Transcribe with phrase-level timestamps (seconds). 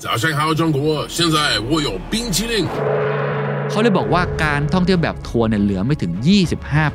[0.00, 0.78] 早上好，中国！
[1.08, 2.52] 现在我有冰淇淋。
[3.70, 6.12] เขาเลยบอกว่าการท่องเที่ยวแบบทัวร์เนี่ยเหลือไม่ถึง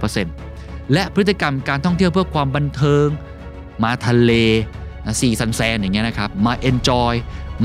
[0.05, 3.07] 25%และพฤติกรรมการท่องเที่ยวเพื่อความบันเทิง
[3.83, 4.31] มาทะเล
[5.21, 7.13] สีซันแซนอย่างเงี้ยนะครับ มาเอนจอย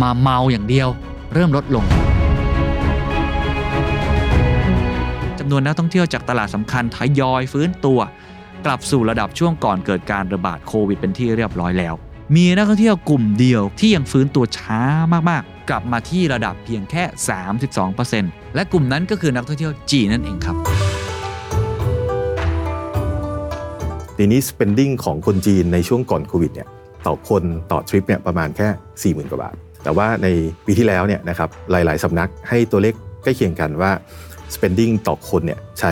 [0.02, 0.88] มาเมาอย่างเดียว
[1.34, 1.84] เริ่มลดลง
[5.38, 8.00] จำนวนนักท่องเที่ยวจากตลาดสำคัญทยอยฟื้นตัว
[8.66, 11.94] กลับสู่ระดับช่วงก่อนเกิดการระบาดโควิดเป็นที่เรียบร้อยแล้ว
[12.37, 14.81] มีนักท่องเที่ยวกลุ่มเดียวที่ยังฟื้นตัวช้า
[15.29, 17.03] มากๆ กลับมาที่ระดับเพียงแค่
[17.79, 20.55] 32%และกลุ่มนั้นก็คือนักท่องเที่ยวจีนนั่นเองครับ
[24.17, 26.67] ทีนี้ spending ของคนจีนในช่วงก่อนโควิดเนี่ย
[27.07, 30.27] ต่อคนต่อทริปเนี่ยประมาณแค่ 40,000 กว่าบาท แต่ว่าใน
[30.65, 33.91] ปีที่แล้วเนี่ยนะครับหลาย ๆ สำนักให้ตัวเลขใกล้เคียงกันว่า
[34.55, 35.91] spending ต่อคนเนี่ยใช้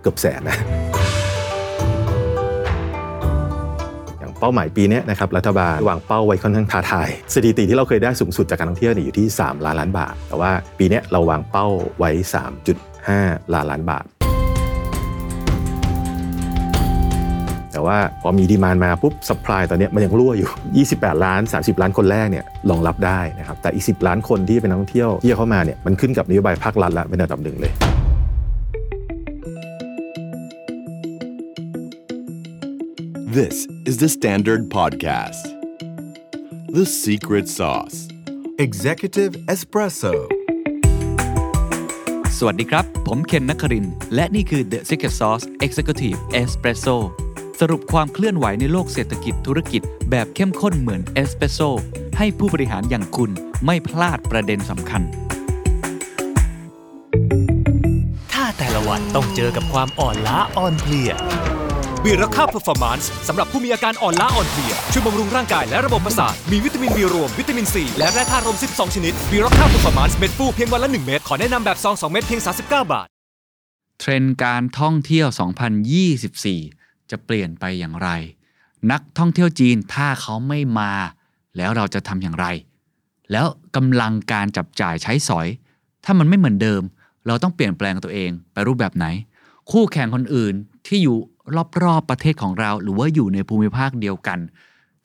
[0.00, 0.58] เกือบแสนนะ
[4.44, 11.66] เป้าหมายปีนี้นะครับรัฐบาลวางเป้าไว้ค่อนข้างท้าทายสถิติที่เราเคยได้สูงสุดจากการท่องเที่ยวอยู่ที่ 3 ล้านล้านบาท แต่ว่าปีนี้เราวางเป้า
[11.98, 12.10] ไว้
[12.82, 14.04] 3.5 ล้านล้านบาท
[17.72, 27.72] แต่ว่าพอมีดีมานมาปุ๊บสป라이ตอนนี้มันยังรั่วอยู่ 28 ล้าน 30 ล้านคนแรกเนี่ยรองรับได้นะครับแต่อีก 10 ล้านคนที่เป็นนักท่องเที่ยวที่เข้ามาเนี่ยมันขึ้นกับนโยบายภาครัฐละเป็นอันดับหนึ่งเลย
[33.42, 35.44] This is the Standard Podcast.
[36.68, 37.96] The Secret Sauce.
[38.66, 40.14] Executive Espresso
[42.38, 46.96] สวัสดีครับ ผมเคนนักครินทร์และนี่คือ The Secret Sauce Executive Espresso
[47.60, 51.60] สรุปความเคลื่อนไหวในโลกเศรษฐกิจธุรกิจแบบเข้มข้นเหมือนเอสเปรสโซ
[52.18, 53.30] ให้ผู้บริหารอย่างคุณ
[53.66, 55.02] ไม่พลาดประเด็นสำคัญ
[58.32, 61.12] ถ้าแต่ละวันต้องเจอกับความอ่อนล้าอ่อนเพลีย
[62.08, 72.62] Berocca Performanceซ์สำหรับผู้มีอาการอ่อนล้าอ่อนเพลีย ช่วยบำรุงร่างกายและระบบประสาท มีวิตามินบีรวม วิตามินซีและแร่ธาตุรวม 12 ชนิด Berocca Performance เม็ดฟู่เพียงวันละ 1 เม็ดขอแนะนำแบบซอง 2 เม็ดเพียง 39
[72.92, 73.06] บาท
[73.98, 75.28] เทรนด์การท่องเที่ยว
[76.38, 78.08] 2024 จะเปลี่ยนไปอย่างไร
[78.92, 80.92] นักท่องเที่ยวจีนถ้าเขาไม่มา
[81.56, 82.46] แล้วเราจะทำอย่างไร
[83.32, 85.46] แล้วกำลังการจับจ่ายใช้สอย
[86.04, 86.82] ถ้ามันไม่เหมือนเดิม
[87.26, 89.06] เราต้องเปลี่ยนแปลงตัวเองไปรูปแบบไหน
[89.70, 90.54] คู่แข่งคนอื่น
[90.88, 91.18] ที่อยู่
[91.84, 94.38] รอบๆประเทศของเรา หรือว่าอยู่ในภูมิภาคเดียวกัน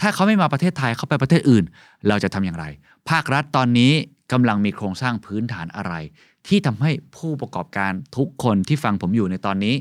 [0.01, 1.65] ถ้าเขาไม่มาประเทศไทยเขาไปประเทศอื่น
[2.07, 2.65] เราจะทำอย่างไร
[3.09, 3.91] ภาครัฐตอนนี้
[4.31, 5.93] กำลังมีโครงสร้างพื้นฐานอะไร
[6.47, 9.75] ที่ทำให้ผู้ประกอบการทุกคนที่ฟังผมอยู่ในตอนนี้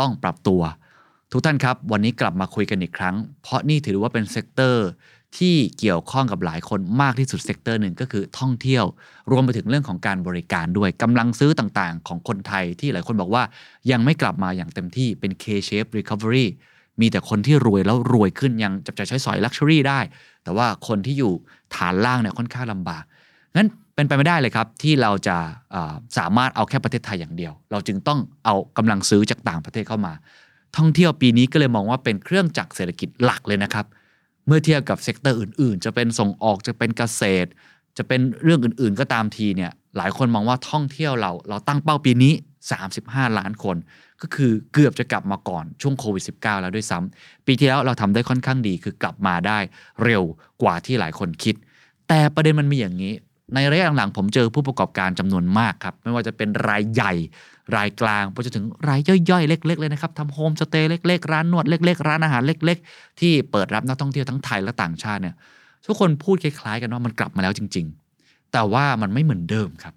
[0.00, 0.62] ต้องปรับตัว
[1.32, 4.86] ทุกท่านครับ วันนี้กลับมาคุยกันอีกครั้ง เพราะนี่ถือว่าเป็น sector
[5.38, 8.84] ที่เกี่ยวข้องกับหลายคนมากที่สุด sector หนึ่งก็คือท่องเที่ยว
[9.30, 13.42] รวมไปถึงเรื่องของการบริการด้วยกำลังซื้อต่างๆ ของคนไทยที่หลายคนบอกว่า
[13.90, 16.46] ยังไม่กลับมาอย่างเต็มที่เป็น K-shape recovery
[17.00, 20.00] มีแต่คนที่รวยแล้วรวยขึ้นยังจับจ่ายใช้สอย luxury ได้
[20.44, 21.32] แต่ว่าคนที่อยู่
[21.74, 23.02] ฐานล่างเนี่ยค่อนข้างลำบาก
[23.56, 25.36] งั้นเป็นไปไม่ได้เลยครับ ที่เราจะ
[26.18, 30.12] สามารถเอาแค่ประเทศไทยอย่างเดียว เราจึงต้องเอากำลังซื้อจากต่างประเทศเข้ามา
[30.76, 33.86] ท่องเที่ยวปีนี้ก็เลยมองว่าเป็นเครื่องจักรเศรษฐกิจหลักเลยนะครับ
[34.46, 37.48] เมื่อเทียบกับ sector อื่นๆ จะเป็นส่งออกจะเป็นเกษตร
[37.98, 42.32] จะเป็นเรื่องอื่นๆ ก็ตามทีเนี่ยหลายคนมองว่าท่องเที่ยวเราเราตั้งเป้าปีนี้
[42.84, 43.76] 35 ล้านคน
[44.20, 49.58] ก็คือเกือบจะกลับมาก่อนช่วงโควิด -19 แล้วด้วยซ้ำปีที่แล้วเราทำได้ค่อนข้างดีคือกลับมาได้
[50.04, 50.22] เร็ว
[50.62, 51.54] กว่าที่หลายคนคิด
[52.08, 53.12] แต่ประเด็นมันมีอย่างนี้
[53.54, 57.12] ในระยะหลังๆผมเจอผู้ประกอบการจำนวนมากครับ ไม่ว่าจะเป็นรายใหญ่
[57.76, 59.00] รายกลางไปจนถึงราย
[59.30, 65.34] ย่อยๆ เล็ก ๆ เลยนะครับทำโฮมสเตย์เล็ก ๆ ร้านนวดเล็ก ๆ ร้านอาหารเล็ก ๆ ที่เปิดรับนักท่องเที่ยวทั้งไทยและต่างชาติเนี่ย
[65.86, 67.86] ทุกคนพูดคล้ายๆ กันว่ามันกลับมาแล้วจริง
[68.18, 69.94] ๆ แต่ว่ามันไม่เหมือนเดิมครับ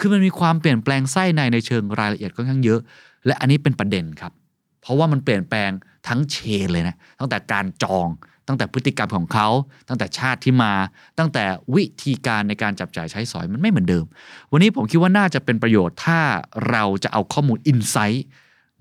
[0.00, 2.80] คือมันมีความเปลี่ยนแปลงไส้ในในเชิงรายละเอียดค่อนข้างเยอะ
[3.26, 4.32] และอันนี้เป็นประเด็นครับ
[4.80, 5.70] เพราะว่ามันเปลี่ยนแปลง
[6.08, 8.08] ทั้งเชนเลยนะตั้งแต่การจอง
[8.48, 9.48] ตั้งแต่พฤติกรรมของเขา
[9.88, 10.72] ตั้งแต่ชาติที่มา
[11.18, 14.04] ตั้งแต่วิธีการในการจับจ่ายใช้สอยมันไม่เหมือนเดิม
[14.52, 16.20] วันนี้ผมคิดว่าน่าจะเป็นประโยชน์ถ้า
[16.70, 18.26] เราจะเอาข้อมูลอินไซต์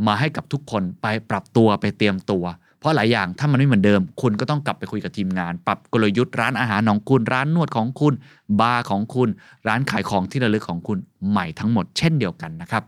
[0.08, 2.46] มาให้กับทุกคนไปปรับตัวไปเตรียมตัว
[2.80, 8.14] เพราะหลายอย่างถ้ามันไม่เหมือนเดิม คุณก็ต้องกลับไปคุยกับทีมงาน ปรับกลยุทธ์ร้านอาหารของคุณ ร้านนวดของคุณ
[8.60, 9.30] บาร์ของคุณ
[9.68, 10.98] ร้านขายของที่ระลึกของคุณ
[11.30, 12.84] ใหม่ทั้งหมดเช่นเดียวกันนะครับ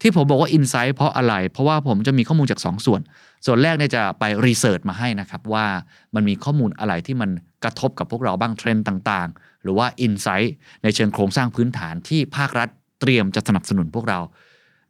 [0.00, 3.00] ที่ผมบอกว่า Insight เพราะอะไร เพราะว่าผมจะมีข้อมูลจาก 2 ส่วน
[3.46, 5.66] ส่วนแรกเนี่ยจะไป research มาให้นะครับว่า
[6.14, 7.30] มันมีข้อมูลอะไรที่มัน
[7.64, 10.48] กระทบกับพวกเราบ้างเทรนด์ต่างๆ หรือว่า Insight
[10.82, 12.68] ในเชิงโครงสร้างพื้นฐานที่ภาครัฐ
[13.00, 14.18] เตรียมจะสนับสนุนพวกเรา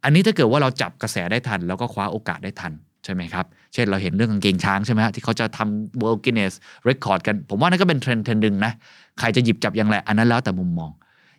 [0.05, 2.73] อันนี้ถ้าเกิดว่าเราจับกระแสได้ทัน แล้วก็คว้าโอกาสได้ทัน
[3.05, 6.55] ใช่ไหมครับ เช่นเราเห็นเรื่องกางเกงช้างใช่ไหมฮะที่เขาจะทำ World Guinness
[6.89, 8.73] Record กัน ผมว่านั่นก็เป็นเทรนด์เทรนด์หนึ่งนะ
[9.19, 10.91] ใครจะหยิบจับอย่างไร อันนั้นแล้วแต่มุมมอง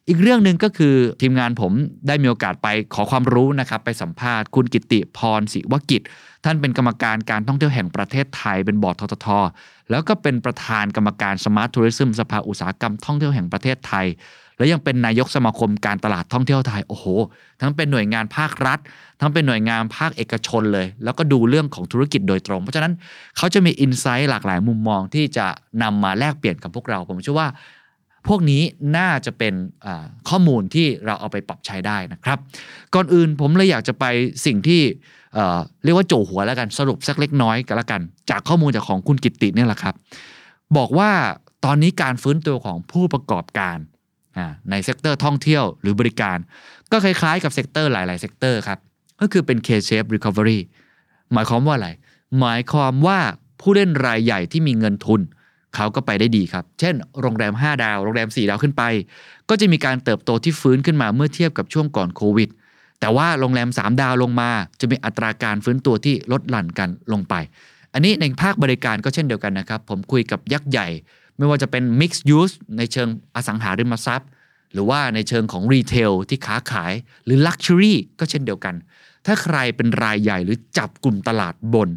[0.07, 1.71] อีกเรื่องหนึ่งก็คือทีมงานผม
[2.07, 6.01] ได้มีโอกาสไปขอความรู้นะครับไปสัมภาษณ์คุณกิตติพรศิวะกิจ
[6.45, 9.27] ท่านเป็นกรรมการการท่องเที่ยวแห่งประเทศไทยเป็นบอร์ดททท
[9.89, 14.05] แล้วก็เป็นประธานกรรมการ Smart Tourism สภาอุตสาหกรรมท่องเที่ยวแห่งประเทศไทย
[14.57, 17.05] แล้วยังเป็นนายกสมาคมการตลาดท่องเที่ยวไทยโอ้โห
[17.61, 18.79] ทั้งเป็นหน่วยงานภาครัฐ
[19.19, 22.93] ทั้งเป็นหน่วยงานภาคเอกชนเลย แล้วก็ดูเรื่องของธุรกิจโดยตรง เพราะฉะนั้น
[23.37, 25.47] เขาจะมีอินไซต์หลากหลายมุมมองที่จะ
[25.83, 27.47] นำมาแลกเปลี่ยนกับพวกเรา ผมเชื่อว่า
[28.27, 28.61] พวกนี้
[28.97, 29.53] น่าจะเป็น
[30.29, 32.39] ข้อมูลที่เราเอาไปปรับใช้ได้นะครับ
[32.93, 34.05] ก่อนอื่นผมเลยอยากจะไป
[34.45, 34.81] สิ่งที่
[35.33, 39.95] เเรียกว่าโจหัวแล้วกันสรุปสักเล็กน้อยกันละกัน จากข้อมูลจากของคุณกิตติเนี่ยแหละครับ
[40.77, 41.11] บอกว่า
[41.65, 43.77] ตอนนี้การฟื้นตัวของผู้ประกอบการ
[44.69, 46.37] ใน sector ท่องเที่ยวหรือบริการ
[46.91, 48.79] ก็คล้ายๆกับ sector หลายๆ sector ครับ
[49.21, 50.59] ก็คือเป็น K-shape recovery
[51.33, 51.89] หมายความว่าอะไร
[52.39, 53.19] หมายความว่า
[53.61, 55.21] ผู้เล่นรายใหญ่ที่มีเงินทุน
[55.75, 58.83] เขาก็ไปได้ดีครับ เช่น โรงแรม 5 ดาว โรงแรม 4 ดาวขึ้นไป
[59.49, 62.49] ก็จะมีการเติบโตที่ฟื้นขึ้นมาเมื่อเทียบกับช่วงก่อนโควิด
[62.99, 67.33] แต่ว่าโรงแรม 3 ดาวลงมา จะมีอัตราการฟื้นตัวที่ลดหลั่นกันลงไป
[67.93, 70.87] อันนี้ในภาคบริการก็เช่นเดียวกันนะครับ ผมคุยกับยักษ์ใหญ่
[71.37, 74.29] ไม่ว่าจะเป็น mixed use ในเชิงอสังหาริมทรัพย์
[74.73, 76.93] หรือว่าในเชิงของรีเทลที่ค้าขาย
[77.25, 78.75] หรือ Luxury ก็เช่นเดียวกัน
[79.25, 81.89] ถ้าใครเป็นรายใหญ่หรือจับกลุ่มตลาดบน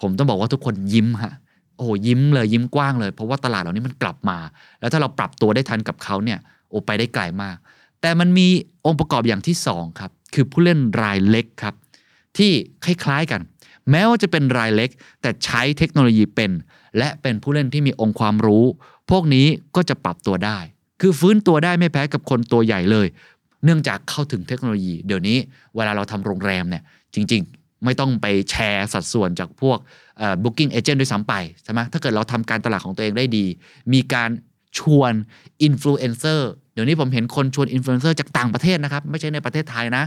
[0.00, 1.34] ผมต้องบอกว่าทุกคนยิ้มฮะ
[1.80, 4.38] โอ้โหยิ้มเลยยิ้มกว้างเลย เพราะว่าตลาดเหล่านี้มันกลับมา
[4.80, 6.38] แล้วถ้าเราปรับตัวได้ทันกับเขาเนี่ย
[6.68, 7.56] โอ้ไปได้ไกลมาก
[8.00, 8.48] แต่มันมี
[8.86, 11.74] องค์ประกอบอย่างที่สองครับคือผู้เล่นรายเล็กครับ
[12.36, 12.50] ที่
[12.84, 13.40] คล้ายๆกัน
[13.90, 14.90] แม้ว่าจะเป็นรายเล็ก
[15.22, 16.50] แต่ใช้เทคโนโลยีเป็น
[16.98, 18.64] และเป็นผู้เล่นที่มีองค์ความรู้
[19.10, 19.46] พวกนี้
[19.76, 20.58] ก็จะปรับตัวได้
[21.00, 23.06] คือฟื้นตัวได้ไม่แพ้กับคนตัวใหญ่เลย
[23.64, 25.36] เนื่องจากเข้าถึงเทคโนโลยี เดี๋ยวนี้
[25.76, 26.82] เวลาเราทำโรงแรมเนี่ย
[27.14, 29.78] จริง ๆ ไม่ต้องไปแชร์สัดส่วนจากพวก
[30.42, 31.34] booking agent ด้วยซ้ำไป
[31.64, 33.46] ใช่ไหมถ้าเกิดเราทำการตลาดของตัวเองได้ดี
[33.92, 34.30] มีการ
[34.78, 35.12] ชวน
[35.62, 40.04] อินฟลูเอนเซอร์เดี๋ยวนี้ผมเห็นคนชวนอินฟลูเอนเซอร์จากต่างประเทศนะครับ ไม่ใช่ในประเทศไทยนะ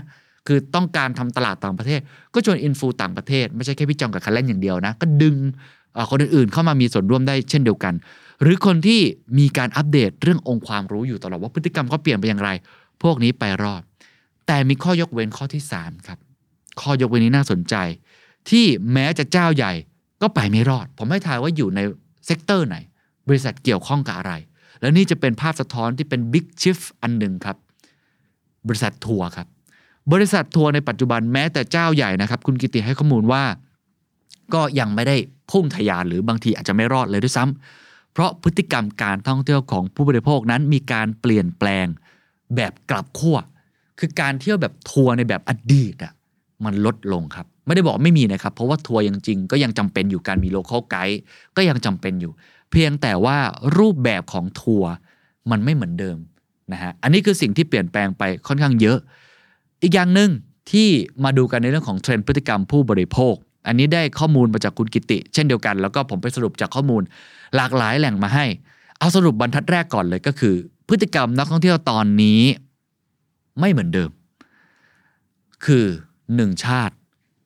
[0.47, 1.99] คือต้องการทำตลาดต่างประเทศ
[2.33, 5.35] ก็ชวนอินฟลูต่างประเทศ ไม่ใช่แค่พี่จองกับคัลแลนอย่างเดียวนะ ก็ดึง
[6.11, 7.93] คนอื่นๆเข้ามามีส่วนร่วมได้เช่นเดียวกัน
[8.41, 8.99] หรือคนที่
[9.39, 12.49] มีการอัปเดตเรื่ององค์ความรู้อยู่ตลอดว่าพฤติกรรมเขาเปลี่ยนไปอย่างไร
[13.03, 13.81] พวกนี้ไปรอด
[14.47, 16.19] แต่มีข้อยกเว้นข้อที่ 3 ครับ
[16.81, 17.75] ข้อยกเว้นนี้น่าสนใจ
[18.49, 19.73] ที่แม้จะเจ้าใหญ่
[20.21, 21.79] ก็ไปไม่รอด ผมให้ทายว่าอยู่ใน
[22.25, 22.75] sector ไหน
[23.27, 24.33] บริษัทเกี่ยวข้องกับอะไร
[24.81, 27.57] และนี่จะเป็นภาพสะท้อนที่เป็น big shift อันหนึ่งครับ
[28.67, 29.47] บริษัททัวร์ครับ
[30.11, 33.43] บริษัททัวร์ในปัจจุบันแม้แต่เจ้าใหญ่นะครับ คุณกิตติให้ข้อมูลว่า
[34.53, 35.15] ก็ยังไม่ได้
[35.51, 41.87] พุ่งทะยานหรือบางทีอาจจะไม่รอดเลยด้วยซ้ำเพราะพฤติกรรมการท่องเที่ยวของผู้บริโภคนั้นมีการเปลี่ยนแปลง
[42.55, 43.37] แบบกลับขั้ว
[43.99, 46.13] คือการเที่ยวแบบทัวร์ในแบบอดีตอะ
[46.65, 51.19] มันลดลงครับ ไม่ได้บอกไม่มีนะครับ เพราะว่าทัวร์ยังจริงก็ยังจำเป็นอยู่การมี local guide
[51.57, 52.31] ก็ยังจำเป็นอยู่
[52.71, 53.37] เพียงแต่ว่า
[53.77, 54.91] รูปแบบของทัวร์
[55.51, 56.17] มันไม่เหมือนเดิม
[56.71, 58.97] นะฮะอันนี้คือสิ่งที่เปลี่ยนแปลงไปค่อนข้างเยอะ
[59.81, 60.29] อีกอย่างหนึ่ง
[60.71, 60.89] ที่
[61.23, 63.35] มาดูกันในเรื่องของเทรนด์พฤติกรรมผู้บริโภค
[63.67, 67.01] อันนี้ได้ข้อมูลมาจากคุณกิติ เช่นเดียวกัน แล้วก็ผมไปสรุปจากข้อมูล
[67.55, 68.45] หลากหลายแหล่งมาให้
[68.99, 70.55] เอาสรุปบรรทัดแรกก่อนเลยก็คือ
[70.89, 72.41] พฤติกรรมนักท่องเที่ยวตอนนี้
[73.59, 74.09] ไม่เหมือนเดิม
[75.65, 75.85] คือ
[76.35, 76.95] หนึ่งชาติ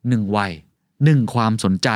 [0.08, 0.52] หนึ่งวัย
[1.04, 1.88] หนึ่งความสนใจ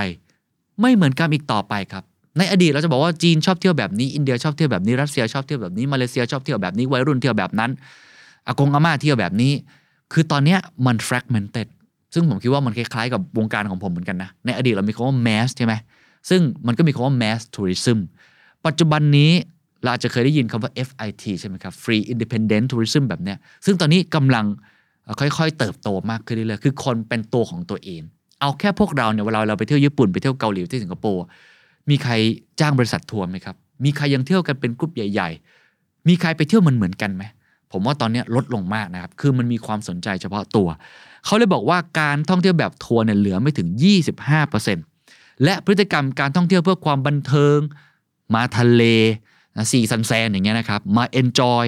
[0.81, 2.05] ไม่เหมือนกันอีกต่อไปครับ
[2.39, 7.71] ในอดีตเราจะบอกว่าจีนชอบเที่ยวแบบนี้อินเดียชอบเที่ยวแบบนี้รัสเซียชอบเที่ยวแบบนี้มาเลเซียชอบเที่ยวแบบนี้วัยรุ่นเที่ยวแบบนั้น
[8.47, 9.53] อากงอาม่าเที่ยวแบบนี้
[10.13, 10.57] คือตอนนี้
[10.87, 11.69] มัน fragmented
[12.15, 15.75] ซึ่งผมคิดว่ามันคล้ายๆกับวงการของผมเหมือนกันนะ ในอดีตเรามีคำว่า mass ใช่ไหม
[16.31, 17.99] ซึ่งมันก็มีคำว่า mass tourism
[18.67, 19.33] ปัจจุบันนี้
[19.83, 24.47] เราอาจจะเคยได้ยินคำว่า FIT ใช่ไหมครับ free independent tourism แบบเนี้ยซึ่งตอนนี้กำลัง
[25.21, 28.03] ค่อยๆ เติบโตมากขึ้นเรื่อยๆคือคนเป็นตัวของตัวเอง
[28.41, 31.25] เอาแค่พวกเราเนี่ยเวลาเราไปเที่ยวญี่ปุ่นไปเที่ยวเกาหลีที่สิงคโปร์
[31.91, 32.13] มีใคร
[32.61, 35.29] จ้างบริษัททัวร์ไหมครับ มีใครยังเที่ยวกันเป็นกลุ่มใหญ่
[35.69, 37.25] ๆ มีใครไปเที่ยวมันเหมือนๆกันไหม
[37.73, 40.69] ผมว่าตอนนี้ลดลงมากนะครับ คือมันมีความสนใจเฉพาะตัว
[41.25, 43.69] เขาเลยบอกว่าการท่องเที่ยวแบบทัวร์เนี่ยเหลือไม่ถึง
[44.57, 47.59] 25%และพฤติกรรมการท่องเที่ยวเพื่อความบันเทิง
[48.35, 48.83] มาทะเล
[49.57, 51.65] นะ sea sun sand อย่างเงี้ยนะครับ มา enjoy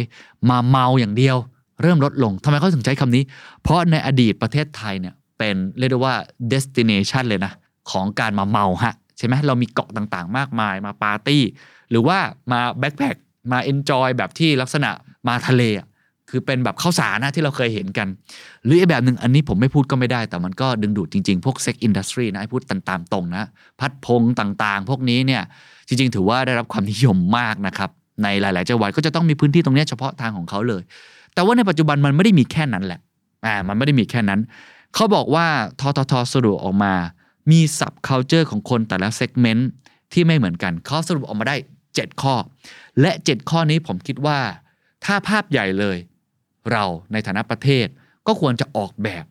[0.50, 1.37] มาเมาอย่างเดียว
[1.83, 3.23] เริ่มลดลงทำไมเขาถึงใช้คำนี้
[3.62, 6.14] เพราะในอดีตประเทศไทยเนี่ยเป็นเรียกได้ว่า
[6.52, 7.52] destination เลยนะ
[7.90, 11.43] ของการมาเมาฮะใช่ไหมเรามีเกาะต่างๆ มากมายมาปาร์ตี้
[11.90, 12.19] หรือว่า
[12.52, 13.16] มา backpack
[13.52, 14.90] มา enjoy แบบที่ลักษณะ
[15.28, 15.62] มาทะเล
[16.31, 18.09] คือเป็นแบบข้าวสารนะที่เราเคยเห็นกัน
[18.64, 23.45] หรืออีกแบบหนึ่งอันนี้ผมไม่พูดก็ไม่ได้ แต่มันก็ดึงดูดจริง ๆ พวก sex industry นะให้พูดตามตรงนะ
[23.81, 25.43] พัฒน์พงศ์ต่างๆ พวกนี้เนี่ย
[25.88, 27.90] จริง ๆ ถือว่าได้รับความนิยมมากนะครับ
[28.23, 30.83] ในหลาย ๆ จังหวัดก็จะต้องมีพื้นที่ตรงเนี้ยเฉพาะทางของเขาเลย
[31.35, 33.00] แต่ว่าในปัจจุบันมันไม่ได้มีแค่นั้นแหละ
[33.47, 34.41] อ่ามันไม่ได้มีแค่นั้น
[34.95, 35.47] เขาบอกว่า
[35.81, 36.95] ทททสรุปออกมา
[37.50, 39.71] มีสับ culture ของคนแต่ละเซกเมนต์
[40.12, 41.57] ที่ไม่เหมือนกัน เขาสรุปออกมาได้
[41.88, 42.35] 7 ข้อ
[43.00, 44.38] และ 7 ข้อนี้ผมคิดว่า
[45.05, 45.99] ถ้าภาพใหญ่เลย
[46.71, 47.87] เราในฐานะประเทศ
[48.26, 49.25] ก็ควรจะออกแบบ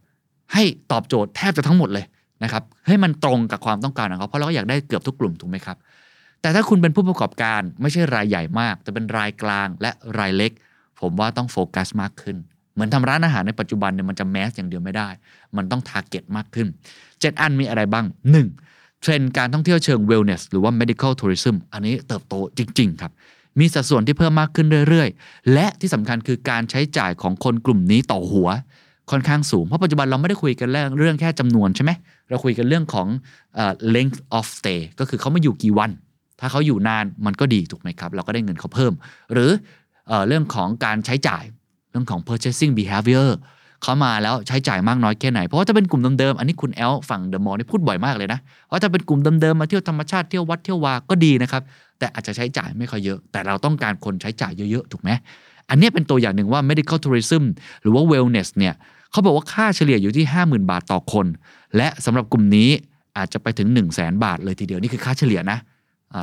[0.54, 2.06] ให้ตอบโจทย์แทบจะทั้งหมดเลย
[2.44, 5.78] นะครับให้มันตรงกับความต้องการของเขาเพราะเราก็อยากได้เกือบทุกกลุ่มถูกไหมครับ
[6.42, 10.52] แต่ถ้าคุณเป็นผู้ประกอบการไม่ใช่รายใหญ่มาก แต่เป็นรายกลางและรายเล็ก
[11.04, 12.38] ผมว่าต้องโฟกัสมากขึ้น
[12.74, 15.10] เหมือนทำร้านอาหารในปัจจุบันเนี่ยมันจะ mass อย่างเดียวไม่ได้
[15.58, 16.68] มันต้อง target มากขึ้น
[17.04, 18.06] 7 อันมีอะไรบ้าง
[18.54, 19.02] 1.
[19.02, 23.12] เทรนด์การท่องเที่ยวเชิง wellness หรือว่า medical tourism อันนี้เติบโตจริง ๆ ครับ
[23.60, 28.50] มีสัดส่วนที่เพิ่มมากขึ้นเรื่อยๆ และที่สำคัญคือการใช้จ่ายของคนกลุ่มนี้ต่อหัว
[29.12, 31.92] ค่อนข้างสูง เพราะปัจจุบันเราไม่ได้คุยกันเรื่องเรื่องแค่จำนวนใช่ไหม
[32.30, 33.08] เราคุยกันเรื่องของ
[33.96, 35.92] length of stay ก็คือเขามาอยู่กี่วัน
[36.40, 38.94] ถ้าเขาอยู่นานมันก็ดีถูกไหมครับ เราก็ได้เงินเขาเพิ่ม
[39.34, 39.52] หรือ
[40.28, 41.44] เรื่องของการใช้จ่าย
[41.92, 43.30] เรื่องของ purchasing behavior
[43.82, 51.62] เขามาแล้วใช้จ่ายมากน้อยแค่ไหน เพราะว่าถ้าเป็นกลุ่มเดิมๆ อันนี้คุณแอลฝั่งเดอะมอลล์นี่พูดบ่อยมากเลยนะ เพราะถ้าเป็นกลุ่มเดิมๆ มาเที่ยวธรรมชาติเที่ยววัดเที่ยววา ก็ดีนะครับ
[52.00, 55.10] แต่อาจจะใช้จ่ายไม่ค่อยเยอะ แต่เราต้องการคนใช้จ่ายเยอะๆ ถูกไหม
[55.70, 57.44] อันนี้เป็นตัวอย่างหนึ่งว่า medical tourism
[57.82, 58.74] หรือว่า wellness เนี่ย
[59.12, 61.26] เขาบอกว่าค่าเฉลี่ยอยู่ที่ 50,000 บาทต่อคน
[61.78, 62.70] และสำหรับกลุ่มนี้
[63.18, 65.58] อาจจะไปถึง 1 0 0 0 0แบาทเลยทีเดียวนี่คือค่าเฉลี่ยนะ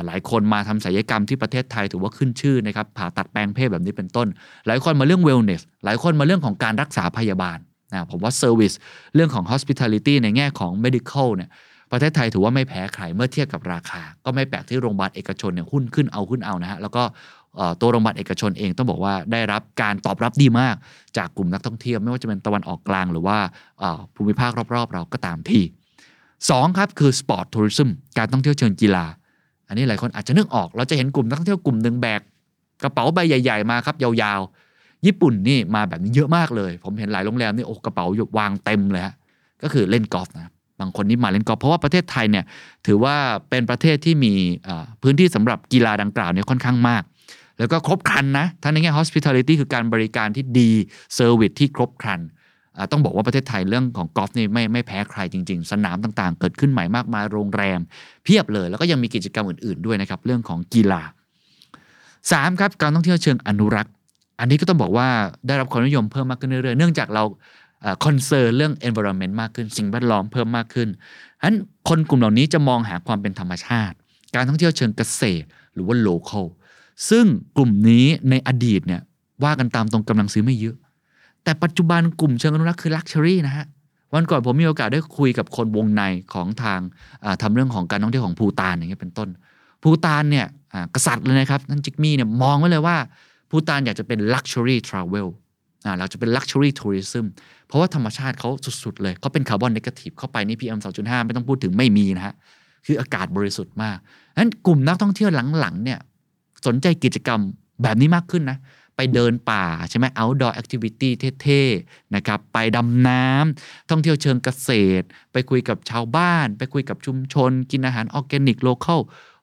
[0.05, 4.27] หลายคนมาทำศัลยกรรมที่ประเทศไทยถือว่าขึ้นชื่อนะครับผ่าตัดแปลงเพศแบบนี้เป็นต้น
[4.67, 7.57] หลายคนมาเรื่อง wellness หลายคนมาเรื่องของการรักษาพยาบาล
[7.93, 8.75] นะผมว่า service
[9.15, 11.49] เรื่องของ hospitality ในแง่ของ medical เนี่ย
[11.91, 17.03] ประเทศไทยถือว่าไม่แพ้ใครเมื่อเทียบกับราคา ก็ไม่แปลกที่โรงพยาบาลเอกชนเนี่ยหุ้นขึ้นเอาขึ้นเอานะฮะแล้วก็
[17.81, 20.75] ตัวโรงพยาบาลเอกชนเองต้องบอกว่าได้รับการตอบรับดีมาก
[21.17, 23.37] จากกลุ่มนักท่องเที่ยว ไม่ว่าจะเป็นตะวันออกกลางหรือว่า
[24.15, 25.61] ภูมิภาครอบๆ เราก็ตามที
[26.49, 29.05] สองครับคือ sport tourism การท่องเที่ยวเชิงกีฬา
[29.71, 32.21] อันนี้หลายคนอาจจะนึกออก เราจะเห็นกลุ่มนักท่องเที่ยวกลุ่มหนึ่งแบก
[32.83, 38.05] กระเป๋าใบใหญ่ ๆ มาครับยาวๆ ญี่ปุ่นนี่มาแบบนี้เยอะมากเลย ผมเห็นหลายโรงแรมนี่โอ้กระเป๋า
[38.37, 39.15] วางเต็มเลยฮะ
[39.63, 42.45] ก็คือเล่นกอล์ฟนะบางคนนี่มาเล่นกอล์ฟเพราะว่าประเทศไทยเนี่ย
[42.85, 43.15] ถือว่า
[43.49, 44.33] เป็นประเทศที่มี
[45.01, 47.03] พื้นที่สำหรับกีฬาดังกล่าวเนี่ยค่อนข้างมาก
[47.59, 50.71] แล้วก็ครบครันนะทั้งในแง่ hospitality คือการบริการที่ดี
[51.15, 52.19] service ที่ครบครัน
[52.91, 57.79] ต้องบอกว่าประเทศไทยเรื่องของกอล์ฟนี่ไม่ไม่แพ้ใครจริง ๆ สนามต่างๆ เกิดขึ้นใหม่มากมายโรงแรม
[58.23, 61.01] เพียบเลย แล้วก็ยังมีกิจกรรมอื่นๆด้วยนะครับเรื่องของกีฬา
[61.81, 62.59] 3.
[62.59, 63.93] ครับการท่องเที่ยวเชิงอนุรักษ์
[64.39, 65.07] อันนี้ก็ต้องบอกว่า
[65.47, 67.23] ได้รับความนิยมเพิ่มมากขึ้นเรื่อยๆเนื่องจากเรา
[68.05, 70.89] คอนเซิร์นเรื่อง environment มากขึ้น สิ่งแวดล้อมเพิ่มมากขึ้น
[71.39, 71.55] ฉะนั้น
[71.89, 73.95] คนกลุ่มเหล่านี้จะมองหาความเป็นธรรมชาติ
[74.35, 76.45] การท่องเที่ยวเชิงเกษตร หรือว่า local
[77.09, 77.25] ซึ่ง
[77.55, 79.01] กลุ่มนี้ในอดีตเนี่ย
[79.43, 80.75] ว่ากันตามตรงกำลังซื้อไม่เยอะ
[81.43, 83.65] แต่ปัจจุบันกลุ่มเชิงอนุรักษ์คือ luxury นะฮะ
[84.13, 86.79] วันก่อนผมมีโอกาสได้คุยกับคนวงในของทาง
[87.23, 89.29] อ่าทำเรื่องของการท่องเที่ยวของภูตานอย่างเงี้ยเป็นต้น
[89.83, 90.45] ภูตานเนี่ย
[90.95, 92.97] กษัตริย์เลยนะครับนั่นจิกมี่เนี่ยมองไว้เลยว่า
[93.49, 95.27] ภูตานอยากจะเป็น luxury travel
[95.85, 97.25] อ่าเราจะเป็น luxury tourism
[97.67, 98.49] เพราะว่าธรรมชาติเขา
[98.83, 102.33] สุด ๆ เลยเขาเป็น carbon negative เข้าไปนี่ PM 2.5ไม่ต้องพูดถึงไม่มีนะฮะ
[102.85, 103.97] คืออากาศบริสุทธิ์มาก
[104.37, 105.29] นั้นกลุ่มนักท่องเที่ยว
[105.59, 105.99] หลังๆเนี่ย
[106.67, 107.39] สนใจกิจกรรม
[107.83, 108.57] แบบนี้มากขึ้นนะ
[109.01, 111.09] ไปเดินป่าใช่ไหม outdoor activity
[111.41, 114.69] เท่ๆนะครับไปดำน้ำท่องเที่ยวเชิงเกษ
[115.01, 118.99] ตร ไปคุยกับชาวบ้าน ไปคุยกับชุมชน กินอาหาร organic local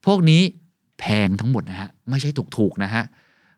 [0.06, 0.42] พวกนี้
[1.00, 3.04] แพงทั้งหมดนะฮะ ไม่ใช่ถูกๆนะฮะ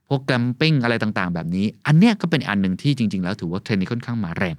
[0.09, 4.55] พวก glamping อะไรต่างๆ แบบนี้ อันเนี้ยก็เป็นอันหนึ่งที่จริง ๆ แล้วถือว่าเทรนด์นี้ค่อนข้างมาแรง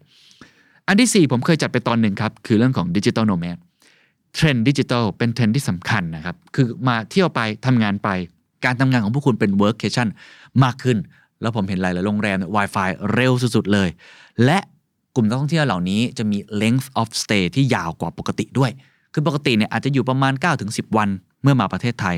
[0.87, 3.57] อันที่ 4 ผมเคยจัดไปตอนหนึ่งครับ คือเรื่องของดิจิ t a ลโนแมด
[4.35, 8.09] เทรนด์ดิจิทัลเป็นเทรนด์ที่สำคัญนะครับ คือมาเที่ยวไปทำงานไป
[8.65, 10.07] การทำงานของพวกคุณเป็น workcation
[10.63, 10.97] มากขึ้น
[11.41, 13.89] แล้วผมเห็นหลายๆโรงแรมเนี่ย Wi-Fi เร็วสุดๆเลย
[14.45, 14.59] และ
[15.15, 18.71] กลุ่มนักท่องเที่ยวเหล่านี้จะมี length of stay ที่ยาวกว่าปกติด้วย
[19.13, 20.33] คือปกติเนี่ยอาจจะอยู่ประมาณ
[20.65, 21.09] 9-10 วัน
[21.43, 22.15] เมื่อมาประเทศไทย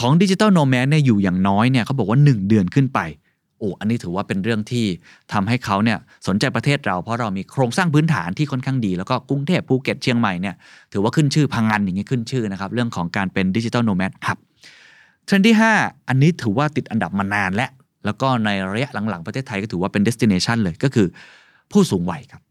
[0.00, 3.00] ของดิจิ t a ลโนแมดเนี่ยอยู่อย่างน้อยเนี่ยเขาบอกว่า 1 เดือนขึ้นไป
[3.58, 4.86] โอ้ อันนี้ถือว่าเป็นเรื่องที่
[5.32, 10.54] ทำให้เขาเนี่ยสนใจประเทศเราเพราะเรามีโครงสร้างพื้นฐานที่ค่อนข้างดี แล้วก็กรุงเทพภูเก็ตเชียงใหม่เนี่ย
[10.92, 14.38] ถือว่าขึ้นชื่อพังงานอย่างนี้ขึ้นชื่อนะครับเรื่องของการเป็นดิจิ t a ลโนแมดครับ
[15.24, 17.70] เทรนด์ที่ 5 อันนี้ถือว่าติดอันดับมานานแล้ว
[18.04, 21.06] แล้วก็ในระยะหลังๆ ประเทศไทยก็ถือว่าเป็น destination เลยก็คือ
[21.72, 22.42] ผู้สูงวัยครับ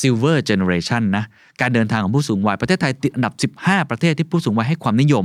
[0.00, 1.24] silver generation นะ
[1.60, 5.24] การเดินทางของผู้สูงวัยประเทศไทยติดอันดับ 15 ประเทศที่ผู้สูงวัยให้ความนิยม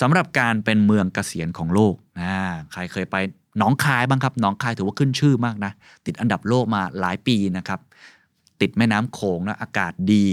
[0.00, 2.34] สำหรับการเป็นเมืองเกษียณของโลกนะ
[2.72, 3.16] ใครเคยไป
[3.58, 5.72] หนองคายบ้างครับหนองคายถือว่าขึ้นชื่อมากนะ
[6.06, 7.80] ติดอันดับโลกมาหลายปีนะครับ
[8.60, 10.26] ติดแม่น้ำโขงนะอากาศดี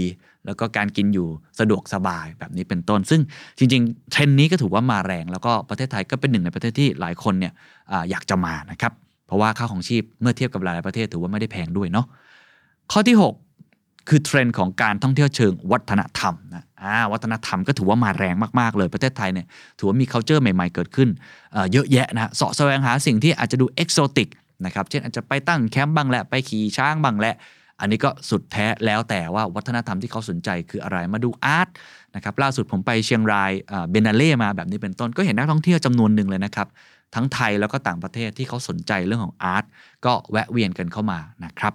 [0.46, 1.28] แล้วก็การกินอยู่
[1.60, 3.20] สะดวกสบายแบบนี้เป็นต้น ซึ่ง
[3.58, 7.52] จริงๆเทรนด์นี้ก็ถือว่ามาแรง แล้วก็ประเทศไทยก็เป็นหนึ่งในประเทศที่หลายคนเนี่ย
[7.90, 8.92] ออยากจะมานะครับ
[9.26, 12.06] เพราะว่าค่าของชีพเมื่อเทียบกับหลายๆประเทศถือว่าไม่ได้แพงด้วยเนาะ
[12.92, 16.64] ข้อที่ 6 คือเทรนด์ของการท่องเที่ยวเชิงวัฒนธรรมนะ
[17.12, 19.46] วัฒนธรรมก็ถือว่ามาแรงมากๆเลยประเทศไทยเนี่ย
[19.78, 21.08] ถือว่ามี culture ใหม่ๆเกิดขึ้น
[21.72, 24.28] เยอะแยะนะฮะเสาะแสวงหาสิ่งที่อาจจะดู exotic
[24.66, 27.34] นะครับเช่นอาจจะไปตั้งแคมป์บ้างแหละไปขี่ช้างบ้างแหละ
[27.80, 31.68] อันนี้ก็สุดแท้แล้วแต่ว่าวัฒนธรรมที่เขาสนใจคืออะไรมาดูอาร์ต
[32.14, 33.52] นะครับล่าสุดผมไปเชียงราย
[33.90, 36.68] เบนนาเล่มาแบบนี้เป็นต้นก็เห็นนักท่องเที่ยวจำนวนหนึ่งเลยนะครับ
[37.14, 39.64] ทั้งไทยแล้วก็ต่างประเทศที่เขาสนใจเรื่องของ art
[40.04, 41.72] ก็แวะเวียนกันเข้ามานะครับ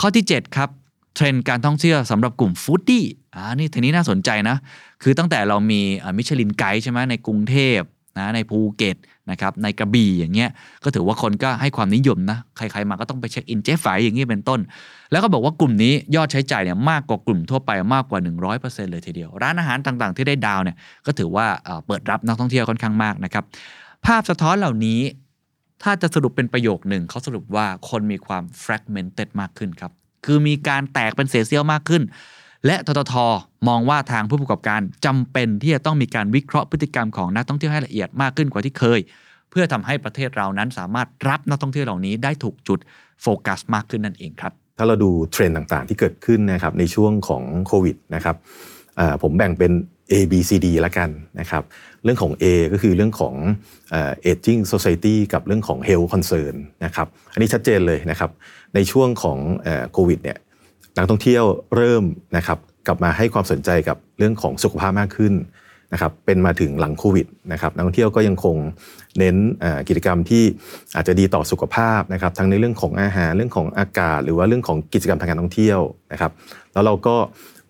[0.00, 0.68] ข้อที่ 7 ครับ
[1.14, 3.04] เทรนด์การท่องเที่ยวสำหรับกลุ่ม foodie
[3.34, 4.56] อ่านี่ทีนี้น่าสนใจนะ
[5.02, 5.80] คือตั้งแต่เรามี
[6.16, 7.80] Michelin Guide ใช่ไหมในกรุงเทพ
[8.18, 8.96] นะในภูเก็ต
[9.30, 10.50] นะครับในกระบี่อย่างเงี้ย
[10.84, 14.60] ก็ถือว่าคนก็ให้ความนิยมนะใครๆมาก็ต้องไปเช็คอินเจ๊ไฝอย่างนี้เป็นต้น
[15.10, 18.20] แล้วก็บอกว่ากลุ่มนี้ยอดใช้จ่ายเนี่ยมากกว่ากลุ่มทั่วไปมากกว่า
[18.54, 23.44] 100%เลยทีเดียว ร้านอาหารต่างๆ ที่ได้ดาวเนี่ยก็ถือว่าเอ่อเปิดรับนักท่องเที่ยวค่อนข้างมากนะครับ
[24.06, 25.00] ภาพสะท้อนเหล่านี้
[25.82, 29.92] ถ้าจะสรุปเป็นประโยคหนึ่งเขาสรุปว่าคนมีความ fragmented มากขึ้นครับ
[30.26, 32.02] คือมีการแตกเป็นเศษเสี้ยวมากขึ้น
[32.66, 33.14] และททท
[33.68, 39.00] มองว่าทางผู้ประกอบการจำเป็นที่จะต้องมีการวิเคราะห์พฤติกรรมของนักท่องเที่ยวให้ละเอียดมากขึ้นกว่าที่เคย
[39.50, 42.78] เพื่อทำให้ประเทศเรานั้นสามารถรับนักท่องเที่ยวเหล่านี้ได้ถูกจุด
[43.22, 48.36] โฟกัสมากขึ้นนั่นเองครับ ถ้าเราดูเทรนด์ต่างๆ ที่เกิดขึ้นนะครับในช่วงของโควิดนะครับ
[49.22, 49.72] ผมแบ่งเป็น
[50.12, 51.62] A B C D ละกันนะครับ
[52.04, 53.34] เรื่องของ A ก็คือเรื่องของ
[53.90, 56.54] เอ่อ aging society กับเรื่องของ health concern
[56.84, 58.30] นะครับอันนี้ชัดเจนเลยนะครับ
[58.74, 59.38] ในช่วงของ
[59.92, 60.38] โควิดเนี่ย
[60.96, 61.44] นักท่องเที่ยว
[61.76, 62.04] เริ่ม
[62.36, 65.34] นะครับกลับมาให้ความสนใจกับเรื่องของสุขภาพมากขึ้น
[65.92, 68.56] นะครับเป็นมาถึงหลังโควิดนะครับนักท่องเที่ยวก็ยังคง
[69.18, 69.36] เน้น
[69.88, 70.44] กิจกรรมที่
[70.96, 75.80] อาจจะดีต่อสุขภาพนะครับทั้งในเรื่องของอาหารเรื่องของอากาศ หรือว่าเรื่องของกิจกรรมทางการท่องเที่ยว
[76.12, 76.32] นะครับ
[76.72, 77.16] แล้วเราก็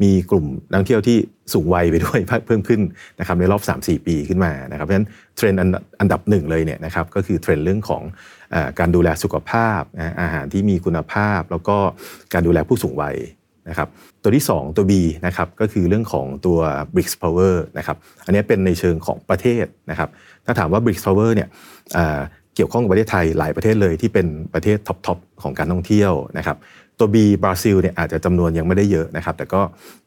[0.03, 1.19] มีกลุ่มนักท่องเที่ยวที่
[1.53, 2.81] สูงวัยไปด้วยเพิ่มขึ้น
[3.21, 8.03] นะครับในรอบ 3-4 ปีขึ้นมานะครับเพราะฉะนั้นเทรนด์อันดับหนึ่งเลยเนี่ยนะครับก็คือเทรนด์เรื่องของ
[8.79, 9.81] การดูแลสุขภาพ
[10.21, 11.77] อาหารที่มีคุณภาพ แล้วก็
[12.33, 13.17] การดูแลผู้สูงวัย
[13.69, 13.89] นะครับ
[14.23, 14.93] ตัวที่ 2 ตัว B
[15.27, 16.59] นะครับก็คือเรื่องของตัว
[16.95, 20.09] BRICS Power นะครับอันนี้เป็นในเชิงของประเทศนะครับ
[20.47, 21.49] ถ้าถามว่า BRICS Power เนี่ย
[21.95, 22.21] เอ่อ
[22.55, 26.57] เกี่ยวข้องกับประเทศไทยหลายประเทศเลยที่เป็นประเทศ top ๆของการท่องเที่ยวนะครับ
[26.99, 29.63] ตัว B บราซิลเนี่ยอาจจะจำนวนยังไม่ได้เยอะนะครับแต่ก็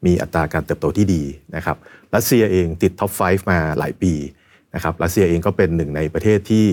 [0.06, 1.22] มีอัตราการเติบโตที่ดี
[1.56, 1.76] นะครับ
[2.14, 4.12] รัสเซียเองติด top 5 มาหลายปี
[4.74, 6.64] นะครับรัสเซียเองก็เป็นหนึ่งในประเทศที่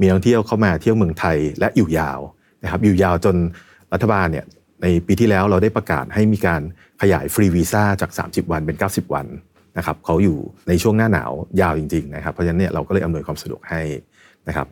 [0.00, 2.20] มีนักท่องเที่ยวเข้ามาเที่ยวเมืองไทยและอยู่ยาว
[2.62, 3.36] นะครับอยู่ยาวจน
[3.92, 4.44] รัฐบาลเนี่ย
[4.82, 6.62] ในปีที่แล้วเราได้ประกาศให้มีการ
[7.02, 9.26] ขยายฟรีวีซ่าจาก 30 วันเป็น 90 วัน
[9.78, 13.82] นะครับเขาอยู่ในช่วงหน้าหนาวยาวจริงๆนะครับเพราะฉะนั้นเนี่ยเราก็เลยอำนวยความสะดวกให้
[14.48, 14.66] นะครับ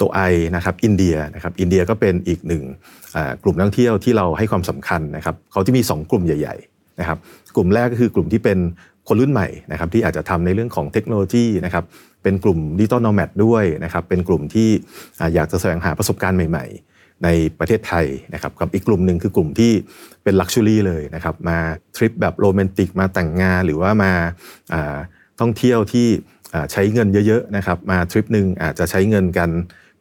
[0.00, 0.20] ตัว I
[0.56, 2.62] นะครับอินเดียนะครับอินเดียก็เป็นอีกหนึ่ง
[3.42, 7.18] กลุ่มนักท่องเที่ยวที่เราให้ความสำคัญนะครับเขาจะมี 2 กลุ่มใหญ่ ๆนะครับ
[7.56, 8.58] กลุ่มแรกก็คือกลุ่มที่เป็น
[9.08, 11.84] คนรุ่นใหม่นะครับที่อาจจะทำในเรื่องของเทคโนโลยีนะครับ
[12.26, 14.68] เป็นกลุ่ม digital nomad ด้วยนะครับเป็นกลุ่มที่
[15.34, 19.72] อยากจะแสวงหาประสบการณ์ใหม่ ๆ ในประเทศไทยนะครับกับอีกกลุ่มหนึ่งคือกลุ่มที่
[20.24, 21.58] เป็น luxury เลยนะครับมา
[21.96, 24.12] ทริปแบบโรแมนติกมาแต่งงานหรือว่ามา
[25.40, 26.06] ท่องเที่ยวที่
[26.72, 29.50] ใช้เงินเยอะๆนะครับมาทริปหนึ่งอาจจะใช้เงินกัน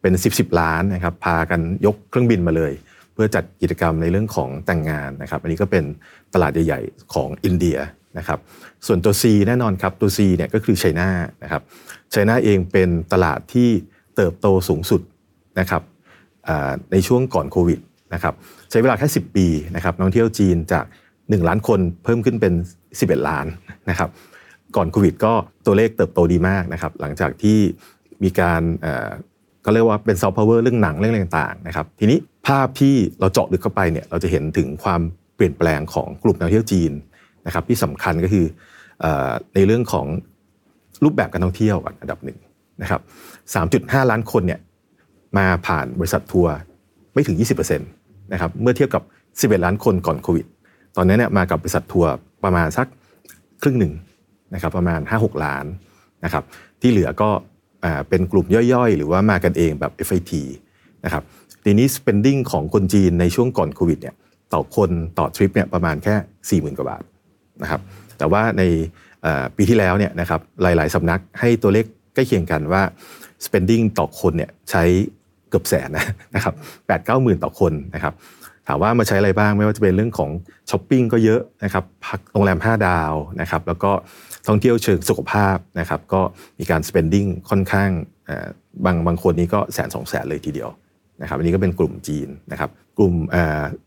[0.01, 2.71] เป็น 10ๆล้านนะครับพากันยกเครื่องบินมาเลย
[3.13, 5.83] เพื่อจัดกิจกรรมในเรื่องของแต่งงานนะครับอันนี้ก็เป็น
[6.33, 7.79] ตลาดใหญ่ๆของอินเดีย
[8.17, 8.39] นะครับ
[8.87, 11.09] ส่วนตัว C แน่นอนครับตัว C เนี่ยก็คือ China
[11.43, 11.61] นะครับ
[12.11, 13.69] ไชน่าเองเป็นตลาดที่
[14.15, 15.01] เติบโตสูงสุด
[15.59, 15.81] นะครับ
[16.91, 17.79] ในช่วงก่อนโควิด
[18.13, 18.33] นะครับ
[18.69, 22.53] ใช้เวลาแค่ 10 ปีนะครับนักท่องเที่ยวจีนจาก 1 ล้านคนเพิ่มขึ้นเป็น
[22.89, 23.45] 11 ล้าน
[23.89, 24.09] นะครับ
[24.75, 25.33] ก่อนโควิดก็
[25.65, 27.57] ตัวเลขเติบโตดีมากนะครับหลังจากที่
[28.23, 28.61] มีการ
[29.65, 35.01] ก็เรียกว่าเป็นซอฟต์พาวเวอร์เรื่องหนังเรื่องอะไรต่างๆนะครับทีนี้ภาพที่เราเจาะลึกเข้าไปเนี่ยเราจะเห็นถึงความ
[35.35, 36.91] เปลี่ยนแปลงของกลุ่มนักท่องเที่ยวจีน
[37.45, 38.45] นะครับที่สำคัญก็คือ
[39.55, 40.05] ในเรื่องของ
[41.03, 42.37] รูปแบบการท่องเที่ยวก่อนอันดับหนึ่ง
[42.81, 43.01] นะครับ
[43.55, 44.59] 3.5 ล้านคนเนี่ย
[45.37, 46.53] มาผ่านบริษัททัวร์
[47.13, 49.03] ไม่ถึง 20%นะครับเมื่อเทียบกับ
[49.51, 50.45] 11 ล้านคนก่อนโควิด
[50.95, 52.11] ตอนนี้เนี่ยมากับบริษัททัวร์
[52.43, 52.87] ประมาณสัก
[53.61, 53.93] ครึ่งหนึ่ง
[54.53, 55.65] นะครับประมาณ 5-6 ล้าน
[56.25, 56.43] นะครับ
[56.81, 57.29] ที่เหลือก็
[58.09, 60.31] เป็นกลุ่มย่อยๆ หรือว่ามากันเองแบบ FIT
[61.05, 61.23] นะครับ
[61.63, 64.15] ทีนี้ spending ของคนจีนในช่วงก่อนโควิดเนี่ย
[64.53, 67.03] ต่อคนต่อทริปเนี่ยประมาณแค่ 40,000 กว่าบาท
[67.61, 67.81] นะครับ
[68.17, 68.63] แต่ว่าใน
[69.57, 72.81] ปีที่แล้วเนี่ยนะครับหลาย ๆสำนักให้ตัวเลขใกล้เคียงกันว่า
[73.45, 74.83] spending ต่อคนเนี่ยใช้
[75.49, 76.53] เกือบแสนนะนะครับ
[76.87, 78.13] แปดเก้าหมื่นต่อคนนะครับ
[78.67, 80.29] ถามว่ามาใช้อะไรบ้างไม่ว่าจะเป็นเรื่องของ
[80.69, 83.91] ช้อปปิ้งก็เยอะนะครับพักโรงแรม 5 ดาวนะครับแล้วก็
[84.47, 86.21] ท่องเที่ยวเชิงสุขภาพนะครับก็
[86.59, 87.89] มีการ spending ค่อนข้าง
[88.85, 90.69] บางบางคนนี้ก็แสนสองแสนเลยทีเดียว
[91.21, 93.13] นะครับอันนี้ก็เป็นกลุ่มจีนนะครับกลุ่ม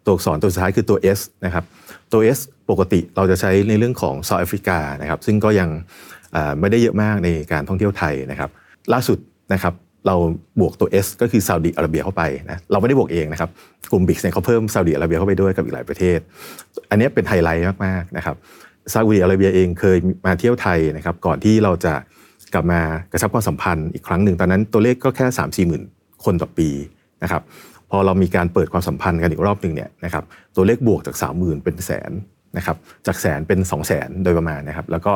[0.04, 1.64] ตัวอักษรตัวสุดท้ายคือตัว S นะครับ
[2.12, 5.68] ตัว S ปกติเราจะใช้ในเรื่องของ South Africa นะครับซึ่งก็ยัง
[6.60, 8.50] ไม่ได้เยอะมากในการท่องเที่ยวไทยนะครับ
[8.92, 9.18] ล่าสุด
[9.52, 9.74] นะครับ
[10.06, 10.16] เรา
[10.60, 13.50] บวกตัว S ก็คือซาอุดิอาระเบียเข้าไปนะเราไม่ได้บวกเองนะครับ
[13.92, 16.18] กลุ่มบิ๊กเนี่ยเขาเพิ่มซาอุดิอาระเบียเข้าไปด้วยกับอีกหลายประเทศ
[16.90, 18.36] อันนี้เป็นไฮไลท์มากๆนะครับ
[18.92, 21.94] ซาอุดิอาระเบียเองเคยมาเที่ยวไทยนะครับก่อนที่เราจะ
[22.54, 22.80] กลับมา
[23.12, 25.82] กระชับความสัมพันธ์อีกครั้งหนึ่งตอนนั้นตัวเลขก็แค่ 3 4หมื่น
[26.24, 26.68] คนต่อปี
[27.22, 27.42] นะครับ
[27.90, 30.24] พอเรามีการเปิดความสัมพันธ์กันอีกรอบหนึ่งเนี่ยนะครับ
[30.56, 32.10] ตัวเลขบวกจาก 3 0,000 เป็นแสน
[32.56, 35.12] นะครับจากแสนเป็น2 0 0แสนโดยประมาณนะครับแล้วก็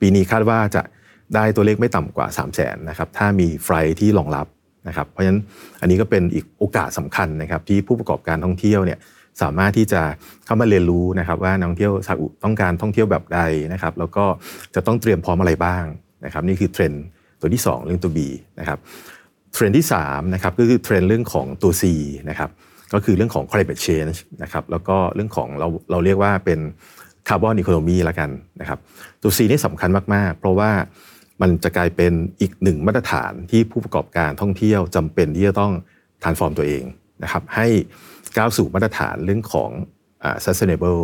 [0.00, 0.82] ปีนี้คาดว่าจะ
[1.34, 4.46] ได้ตัวเลขไม่ต่ำกว่า 3 0 0แสนนะครับถ้ามีไฟล์ที่รองรับ
[4.88, 5.40] นะครับเพราะฉะนั้น
[5.80, 8.98] อันนี้ก็เป็นอีกโอกาสสำคัญนะครับที่ผู้ประกอบการท่องเที่ยวเนี่ย
[9.42, 10.02] สามารถที่จะ
[10.46, 13.40] เข้ามาเรียนรู้นะครับว่านักท่องเที่ยวซาอุต้องการท่องเที่ยวแบบใด
[13.72, 14.24] นะครับแล้วก็
[14.74, 15.84] จะต้องเตรียมพร้อมอะไรบ้าง
[16.24, 17.04] นะครับนี่คือเทรนด์
[17.40, 18.18] ตัวที่ 2 เรื่องตัว B
[18.60, 18.78] นะครับ
[19.54, 21.82] เทรนด์ที่3นะครับก็คือเทรนด์เรื่องของตัว C
[22.30, 22.50] นะครับ
[22.92, 26.60] ก็คือเรื่องของ climate change นะครับแล้วก็เรื่องของเราเราเรียกว่าเป็น
[27.28, 28.78] carbon economy ละกันนะครับ
[29.22, 30.70] ตัว C นี่สำคัญมาก ๆ เพราะว่า
[31.42, 35.72] มันจะกลายเป็นอีกหนึ่งมาตรฐานที่ผู้ประกอบการท่องเที่ยวจำเป็นที่จะต้อง
[36.22, 36.84] transform ตัวเอง
[37.22, 37.66] นะครับให้
[38.36, 39.70] ก้าวสู่มาตรฐานเรื่องของ
[40.44, 41.02] sustainable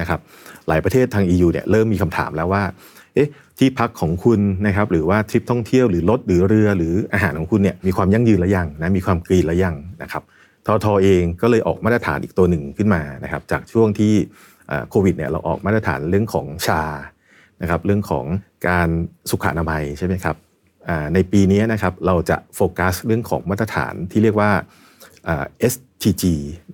[0.00, 0.20] นะครับ
[0.68, 2.62] หลายประเทศทาง EU เนี่ยเริ่มมีคำถามแล้วว่า
[3.14, 3.28] เอ๊ะ
[3.58, 10.22] ที่พักของคุณนะครับหรือว่าทริปท่องเที่ยวหรือรถหรือเรือหรืออาหารของคุณเนี่ยมีความยั่งยืนหรือยังนะมีความกรีนหรือยังนะครับ
[10.66, 14.12] ทอทอเองก็เลยออกมาตรฐานอีกตัวหนึ่งขึ้นมานะครับจากช่วงที่
[14.90, 16.82] โควิดเนี่ยเราออกมาตรฐานเรื่องของชา
[17.62, 18.24] นะครับเรื่องของ
[18.68, 18.88] การ
[19.30, 20.36] สุขอนามัยใช่ไหมครับ
[21.14, 24.50] ในปีนี้นะครับเราจะโฟกัสเรื่องของมาตรฐานที่เรียกว่า
[25.72, 26.24] STG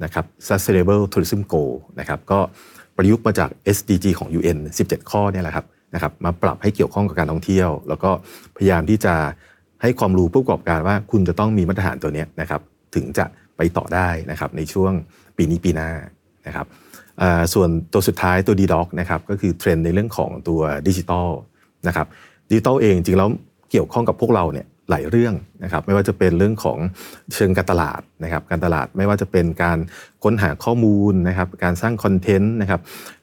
[0.04, 2.38] นะครับ Sustainable Tourism Goal นะครับก็
[2.96, 8.10] ประยุกต์มาจาก SDG ของ UN 17 ข้อเนี่ยแหละครับนะครับมาปรับให้เกี่ยวข้องกับการท่องเที่ยว แล้วก็
[8.56, 9.14] พยายามที่จะ
[9.82, 12.60] ให้ความรู้ผู้ประกอบการว่าคุณจะต้องมีมาตรฐานตัวนี้นะครับ
[12.94, 13.24] ถึงจะ
[13.56, 14.92] ไปต่อได้นะครับในช่วง
[15.36, 15.90] ปีนี้ปีหน้า
[16.46, 16.66] นะครับ
[17.54, 21.28] ส่วนตัวสุดท้ายตัว D-Doc นะครับก็คือเทรนด์ในเรื่องของตัวดิจิทัล
[21.86, 22.06] นะครับ
[22.50, 23.28] ดิจิทัลเองจริงแล้ว
[23.70, 26.78] เกี่ยวข้องกับพวกเราเนี่ยหลายเรื่องนะครับไม่ว่าจะเป็นเรื่องของ
[27.34, 29.78] เชิงการตลาดนะครับการตลาดไม่ว่าจะเป็นการ
[30.24, 32.80] ค้นหาข้อมูลนะครับการสร้าง content นะครับ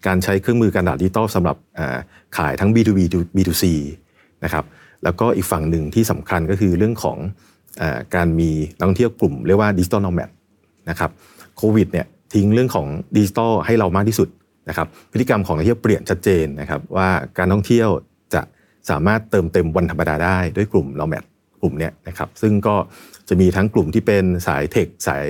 [0.07, 1.57] การใช้เครื่องมือการตลาดดิจิตอลสำหรับ
[2.37, 2.99] ขายทั้ง B2B
[3.35, 3.63] B2C
[4.43, 4.65] นะครับ
[5.03, 7.17] แล้วก็อีกฝั่งหนึ่งที่สำคัญก็คือเรื่องของ
[8.15, 10.29] การมีนักท่องเที่ยวกลุ่มเรียกว่า digital nomad
[10.89, 11.11] นะครับ
[11.57, 14.29] โควิดเนี่ยทิ้งเรื่องของดิจิตอลให้เรามากที่สุด
[14.69, 17.89] นะครับพฤติกรรมของนักท่องเที่ยวเปลี่ยนชัดเจนนะครับว่าการท่องเที่ยว
[18.33, 18.41] จะ
[18.89, 21.23] สามารถเติมเต็มวันธรรมดาได้ด้วยกลุ่ม nomad
[21.61, 22.75] กลุ่มนี้นะครับซึ่งก็
[23.29, 25.27] จะมีทั้งกลุ่มที่เป็นสาย tech สาย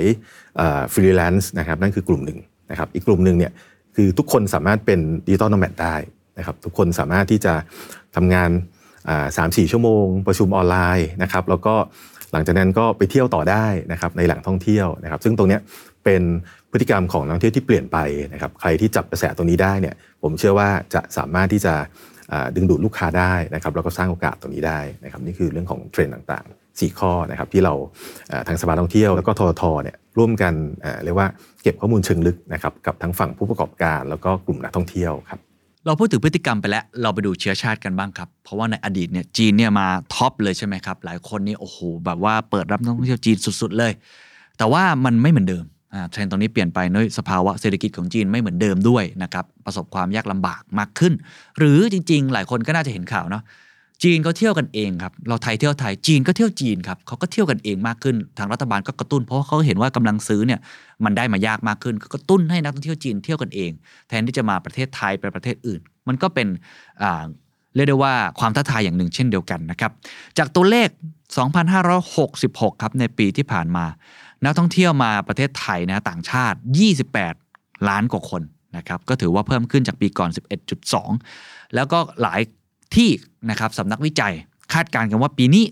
[0.93, 2.39] ฟรีแลนซ์นะครับนั่นคือกลุ่มหนึ่ง
[2.71, 3.51] นะครับอีกกลุ่มหนึ่งเนี่ย
[3.95, 5.95] คือทุกคนสามารถเป็น digital nomad ได้
[6.37, 7.53] นะครับทุกคนสามารถที่จะ
[8.15, 8.49] ทำงาน
[9.37, 11.75] สามสี่ชั่วโมง ประชุมออนไลน์นะครับแล้วก็
[12.33, 15.59] หลังจากนั้นก็ไปเที่ยวต่อได้นะครับในแหล่งท่องเที่ยวนะครับ ซึ่งตรงนี้
[16.05, 16.21] เป็น
[16.71, 17.97] พฤติกรรมของนักท่องเที่ยวที่เปลี่ยนไป
[18.33, 21.73] นะครับใครที่จับกระแสตรงนี้ได้เนี่ยผมเชื่อว่าจะสามารถที่จะ
[22.55, 27.73] ดึงดูดลูกค้าได้นะครับแล้วก็สร้างโอกาสตรงนี้ได้นะครับนี่คือเรื่องของเทรนด์ต่างๆ 4 ข้อนะครับที่เรา
[28.47, 30.53] ทางสภาท่องเที่ยวแล้วก็ททเนี่ยร่วมกัน
[31.03, 31.27] เรียกว่า
[31.63, 35.39] เก็บข้อมูลเชิงลึกนะครับกับทั้งฝั่งผู้ประกอบการ แล้วก็กลุ่มนักท่องเที่ยวครับ
[35.85, 43.91] เราพูดถึงพฤติกรรมไปแล้ว เราไปดูเชื้อชาติกันบ้างครับ เพราะว่าในอดีตเนี่ยจีนเนี่ยมาท็อปเลยใช่ไหมครับ หลายคนนี่โอ้โหแบบว่าเปิดรับนักท่องเที่ยวจีนสุด ๆ เลย
[44.57, 45.65] แต่ว่ามันไม่เหมือนเดิม
[46.11, 51.13] เทรนด์ตอนนี้เปลี่ยนไปด้วยสภาวะเศรษฐกิจของจีนไม่เหมือนเดิมด้วยนะครับประสบความยากลำบากมากขึ้น
[51.57, 53.43] หรือจริง ๆ หลายคนก็น่าจะเห็นข่าวเนาะ
[54.03, 60.59] จีนก็เที่ยวกันเองครับ เราไทยเที่ยวไทย จีนก็เที่ยวจีนครับเขาก็เที่ยวกันเองมากขึ้น ทางรัฐบาลก็กระตุ้น เพราะเขาเห็นว่ากำลังซื้อเนี่ย
[61.05, 63.71] มันได้มายากมากขึ้น ก็กระตุ้นให้นักท่องเที่ยวจีนเที่ยวกันเอง
[64.07, 66.47] แทนที่จะมาประเทศไทยไปประเทศอื่น มันก็เป็น
[67.75, 69.91] เรียกได้ว่าความท้าทายอย่างหนึ่งเช่นเดียวกันนะครับ
[70.37, 70.89] จากตัวเลข
[72.05, 73.85] 2,566 ครับในปีที่ผ่านมา
[74.45, 76.57] นักท่องเที่ยวมาประเทศไทยนะต่างชาติ
[77.23, 78.41] 28 ล้านกว่าคน
[78.77, 80.29] นะครับ ก็ถือว่าเพิ่มขึ้นจากปีก่อน
[81.01, 82.41] 11.2 แล้วก็หลาย
[82.95, 83.09] ที่
[83.49, 84.33] นะครับสำนักวิจัย
[84.73, 85.63] คาดการณ์กันว่าปีนี้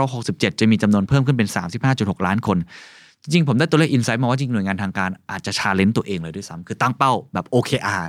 [0.00, 1.48] 2567 จะมีจำนวนเพิ่มขึ้นเป็น
[1.86, 2.58] 35.6 ล้านคน
[3.22, 8.06] จริงผมได้ตัวเลข insight มาว่าจริงหน่วยงานทางการอาจจะ challenge ตัวเองเลยด้วยซ้ำคือตั้งเป้าแบบ OKR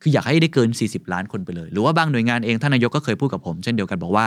[0.00, 4.26] คืออยากให้ได้เกิน 40 ล้านคนไปเลย หรือว่าบางหน่วยงานเองท่านนายกก็เคยพูดกับผม เช่นเดียวกันบอกว่า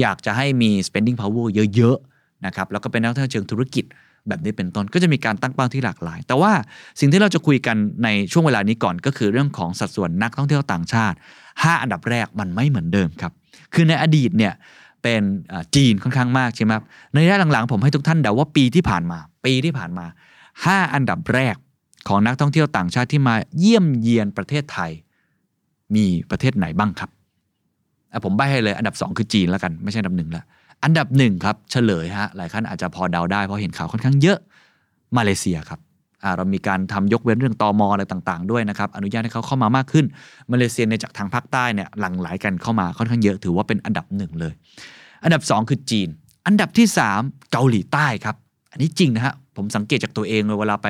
[0.00, 3.84] อยากจะให้มี spending power เยอะๆนะครับแล้วก็เป็นนักท่องเที่ยวเชิงธุรกิจ
[4.28, 6.52] แบบนี้เป็นต้นก็จะมีการตั้งเป้าที่หลากหลาย แต่ว่า
[7.00, 11.16] สิ่งที่เราจะคุยกันในช่วงเวลานี้ก่อนก็คือเรื่องของสัดส่วนนักท่องเที่ยวต่างชาติ
[11.62, 13.32] 5 อันดับแรกมันไม่เหมือนเดิมครับ
[13.74, 14.52] คือในอดีตเนี่ย
[15.02, 15.22] เป็น
[15.74, 20.06] จีนค่อนข้างมากใช่ไหมครับในระยะหลังๆ ผมให้ทุกท่านเดาว่าปีที่ผ่านมา ปีที่ผ่านมา
[20.50, 21.56] 5 อันดับแรก
[22.08, 24.90] ของนักท่องเที่ยวต่างชาติที่มาเยี่ยมเยียนประเทศไทย
[25.94, 27.10] มีประเทศไหนบ้างครับ
[28.24, 30.44] ผมใบให้เลยอันดับ 2 คือจีนแล้วกันไม่ใช่อันดับหนึ่งล้ว
[30.84, 34.38] อันดับหนึ่งครับเฉลยฮะหลายท่านอาจจะพอเดาได้เพราะเห็นข่าวค่อนข้างเยอะ
[35.16, 35.80] มาเลเซียครับ
[36.36, 40.06] เรามีการทำยกเว้นเรื่องตอมออะไรต่างๆ ด้วยนะครับ อนุญาตให้เขาเข้ามามากขึ้น
[40.50, 44.52] มาเลเซียในจากทางภาคใต้เนี่ยหลั่งไหลกันเข้ามาค่อนข้างเยอะถือว่าเป็นอันดับหนึ่งเลย
[45.24, 46.08] อันดับ 2 คือจีน
[46.46, 46.86] อันดับที่
[47.18, 48.36] 3 เกาหลีใต้ครับ
[48.72, 50.88] อันนี้จริงนะฮะผมสังเกตจากตัวเองเลยเวลาไป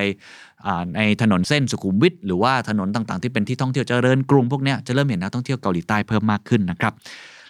[0.96, 6.92] ในถนนเส้นสุขุมวิทหรือว่าถนนต่างๆ ที่เป็นที่ท่องเที่ยวเจริญกรุงพวกนี้จะเริ่มเห็นนักท่องเที่ยวเกาหลีใต้เพิ่มมากขึ้นนะครับ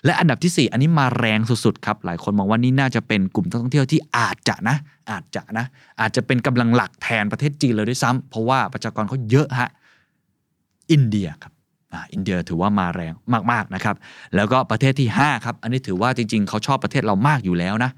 [0.04, 4.76] และอันดับที่ 4 อันนี้มาแรงสุดๆครับหลายคนมองว่านี่น่าจะเป็นกลุ่มท่องเที่ยวที่อาจจะนะ
[5.11, 5.66] อาจจะนะ
[6.00, 9.70] อาจจะเป็นกำลังหลักแทนประเทศจีนเลยด้วยซ้ำเพราะว่าประชากรเขาเยอะฮะ
[10.92, 11.52] อินเดียครับ
[12.12, 13.12] อินเดียถือว่ามาแรง
[13.52, 13.96] มากๆนะครับ
[14.37, 17.90] แล้วก็ประเทศที่5ครับอันนี้ถือว่าจริงๆเขาชอบประเทศเรามากอยู่แล้วนะ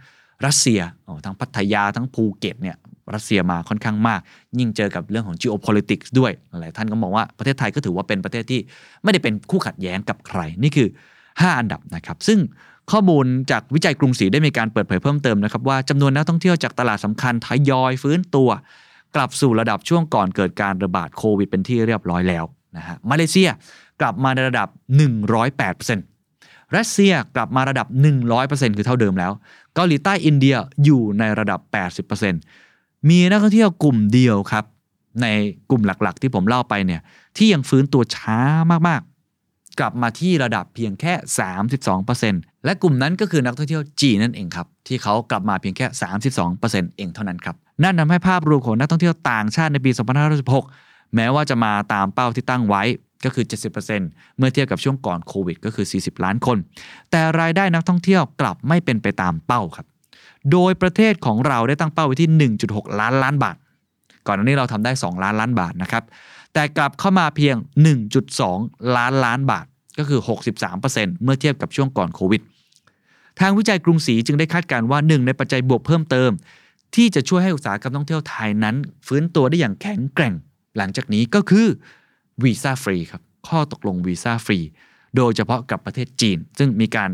[0.47, 0.81] รัสเซีย
[1.25, 2.77] ทั้งพัทยาทั้งภูเก็ตเนี่ย
[3.15, 4.21] รัสเซียมาค่อนข้างมาก
[4.59, 8.61] ยิ่งเจอกับเรื่องของ geopolitics ด้วยหลายท่านก็มองว่าประเทศไทยก็ถือว่าเป็นประเทศที่
[9.03, 10.89] ไม่ได้เป็นคู่ขัดแย้งกับใคร นี่คือ
[11.41, 12.39] 5 อันดับนะครับ ซึ่ง
[12.91, 18.51] ข้อมูลจากวิจัยกรุงศรีได้มีการเปิดเผยเพิ่มเติมนะครับว่าจำนวนนักท่องเที่ยวจากตลาดสำคัญทยอยฟื้นตัว
[19.15, 22.45] กลับสู่ระดับช่วงก่อนเกิดการระบาดโควิดเป็นที่เรียบร้อยแล้ว
[22.77, 23.49] นะฮะมาเลเซีย
[24.01, 24.69] กลับมาในระดับ
[25.53, 27.87] 108%รัสเซียกลับมาระดับ
[28.33, 29.33] 100%คือเท่าเดิมแล้ว
[29.75, 31.61] เกาหลีใต้อินเดียอยู่ในระดับ
[32.35, 34.65] 80%มีนักท่องเที่ยวกลุ่มเดียวครับ
[35.23, 35.27] ใน
[35.71, 37.01] กลุ่มหลักๆ ที่ผมเล่าไปเนี่ย
[37.37, 38.39] ที่ยังฟื้นตัวช้า
[38.89, 39.18] มากๆ
[39.81, 41.13] กลับมาที่ระดับเพียงแค่
[41.89, 45.87] 32%และกลุ่มนั้นก็คือนักท่องเที่ยวจีนนั่นเองครับ ที่เขากลับมาเพียงแค่
[46.37, 49.91] 32%เองเท่านั้นครับ นั่นทำให้ภาพรวมของนักท่องเที่ยวต่างชาติในปี
[50.53, 52.83] 2566 แม้ว่าจะมาตามเป้าที่ตั้งไว้
[53.25, 56.59] ก็คือ 70%เมื่อเทียบกับช่วงก่อนโควิดก็คือ 40 ล้านคน
[57.11, 59.87] แต่รายได้นักท่องเที่ยวกลับไม่เป็นไปตามเป้าครับ
[60.53, 63.57] โดยประเทศของเราได้ตั้งเป้าไว้ที่ 1.6 ล้านล้านบาท
[64.27, 66.05] ก่อนหน้านี้เราทำได้ 2 ล้านล้านบาทนะครับ
[66.59, 67.57] แต่กลับเข้ามาเพียง
[68.25, 69.67] 1.2 ล้านล้านบาท
[69.99, 70.21] ก็คือ
[70.71, 72.43] 63%เมื่อเทียบกับช่วงก่อนโควิด
[73.41, 76.31] ทางวิจัยกรุงศรีจึงได้คาดการณ์ว่าหนึ่งในปัจจัยบวกเพิ่มเติม
[76.95, 80.35] ที่จะช่วยให้อุตสาหกรรมท่องเที่ยวไทยนั้น ฟื้นตัวได้อย่างแข็งแกร่ง
[80.77, 81.67] หลังจากนี้ก็คือ
[82.45, 84.59] วีซ่าฟรีครับข้อตกลงวีซ่าฟรี
[85.17, 87.11] โดยเฉพาะกับประเทศจีน ซึ่งมีการ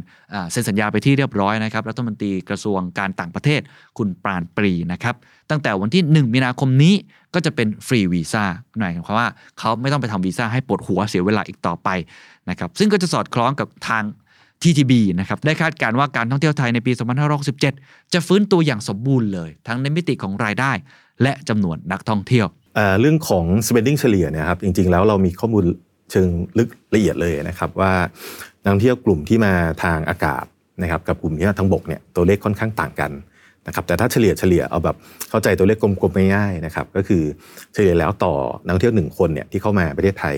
[0.51, 3.61] เซ็นสัญญาไปที่เรียบร้อยนะครับรัฐมนตรีกระทรวงการต่างประเทศ
[3.99, 5.17] คุณปานปรีย์นะครับ
[5.51, 6.95] ตั้งแต่วันที่ 1 มีนาคมนี้
[7.35, 8.45] ก็จะเป็นฟรีวีซ่า
[8.79, 9.29] หมายความว่า
[9.59, 11.89] เขาไม่ต้องไปทำวีซ่าให้ปวดหัวเสียเวลาอีกต่อไป
[12.51, 14.05] นะครับซึ่งก็จะสอดคล้องกับทาง
[14.63, 16.93] TTB นะครับได้คาดการณ์ว่าการท่องเที่ยวไทยในปี
[17.53, 20.73] 2567 จะฟื้นตัวอย่างสมบูรณ์เลย ทั้งในมิติของรายได้
[21.23, 25.65] และจำนวนนักท่องเที่ยวเเรื่องของ spending เฉลี่ยเนี่ยครับจริง ๆ แล้วเรามีข้อมูล
[26.11, 26.29] เชิง
[26.59, 27.93] ลึกละเอียดเลยนะครับว่า
[28.63, 29.53] นักท่องเที่ยวกลุ่มที่มา
[29.85, 30.45] ทางอากาศ
[30.83, 33.11] นะครับกับกลุ่มที่มาทางบกเนี่ยตัวเลขค่อนข้างต่างกัน
[33.67, 34.97] นะครับแต่ถ้าเฉลี่ยเฉลี่ยเอาแบบ
[35.31, 37.23] เข้าใจตัวเลขกลมๆง่ายๆนะครับก็คือ
[37.75, 40.37] เฉลี่ยแล้วต่อนักท่องเที่ยวหนึ่งคนเนี่ยที่เข้ามาประเทศไทย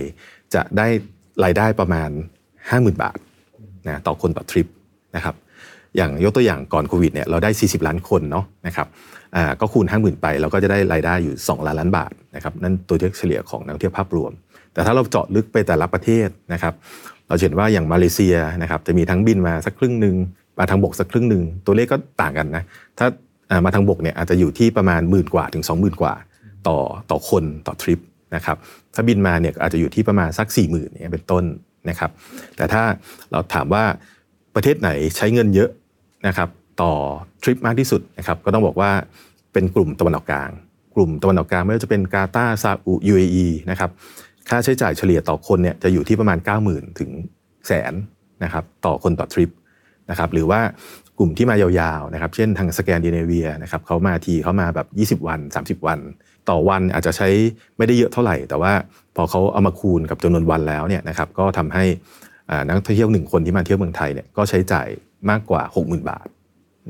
[0.55, 0.87] จะได้
[1.45, 2.11] รายได้ประมาณ
[2.57, 3.19] 50,000 บาท
[3.87, 4.67] นะต่อคนต่อทริป
[5.17, 5.35] นะครับ
[5.97, 8.87] อย่างยกตัวอย่างก่อนโควิดเนี่ยเราได้ 40 ล้านคนเนาะนะครับ
[9.37, 14.33] อ่าก็คูณ 50,000 ไปเราก็จะได้รายได้อยู่ 2 ล้านล้านบาทนะครับนั่นตัวเลขเฉลี่ยของนักท่องเที่ยวภาพรวม
[14.73, 16.75] แต่ถ้าเราเจาะลึกไปแต่ละประเทศนะครับ
[17.29, 20.15] เราเห็นว่าอย่างมาเลเซียนะครับจะมีทั้งบินมาสักครึ่งหนึ่ง
[20.59, 22.65] มาทางบกสักครึ่งหนึ่งตัวเลขก็ต่างกันนะ
[22.99, 23.07] ถ้า
[23.65, 26.15] มาทางบกเนี่ยอาจจะอยู่ที่ประมาณหมื่นกว่าถึง 20,000 กว่า
[26.69, 26.79] ต่อ
[27.11, 28.01] ต่อคนต่อทริป
[28.35, 28.57] นะครับ
[28.95, 31.45] ถ้าบินมาเนี่ยอาจจะอยู่ที่ประมาณสัก 4 0,000เนี่ยเป็นต้น
[31.91, 32.11] นะครับ
[32.57, 32.83] แต่ถ้า
[33.31, 33.85] เราถามว่า
[34.55, 35.71] ประเทศไหนใช้เงินเยอะ
[36.27, 36.49] นะครับ
[36.83, 36.93] ต่อ
[37.43, 38.91] ทริปมากที่สุดนะครับก็ต้องบอกว่า
[39.53, 40.51] เป็นกลุ่มตะวันออกกลาง
[40.95, 43.91] กลุ่มตะวันออกกลางไม่ว่าจะเป็นกาตาร์ซาอุ UAE นะครับ
[44.49, 46.39] ค่าใช้จ่ายเฉลี่ยต่อคนเนี่ยจะอยู่ที่ประมาณ
[46.69, 47.11] 90,000 ถึง
[47.67, 47.93] แสน
[48.45, 49.51] นะครับต่อคนต่อทริป
[50.11, 50.61] นะครับหรือว่า
[51.19, 54.81] กลุ่มที่มายาวๆนะครับเช่นทางสแกนดิเนเวียนะครับเขามาทีเขามาแบ
[55.17, 56.01] บ 20 วัน 30 วัน
[56.49, 57.29] ต่อวันอาจจะใช้
[57.77, 58.73] ไม่ได้เยอะเท่าไหร่ แต่ว่า
[59.17, 61.85] พอเขาเอามาคูณกับจำนวนวันแล้วเนี่ยนะครับก็ทำให้
[62.67, 64.89] นักท่องเที่ยวหนึ่งคนที่มาเที่ยวเมืองไทยเนี่ยก็ใช้จ่าย
[65.31, 66.27] มากกว่า 60,000 บาท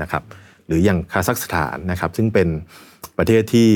[0.03, 0.23] นะครับ
[0.67, 2.49] หรืออย่างคาซัคสถานนะครับซึ่งเป็น
[3.19, 3.69] ประเทศที่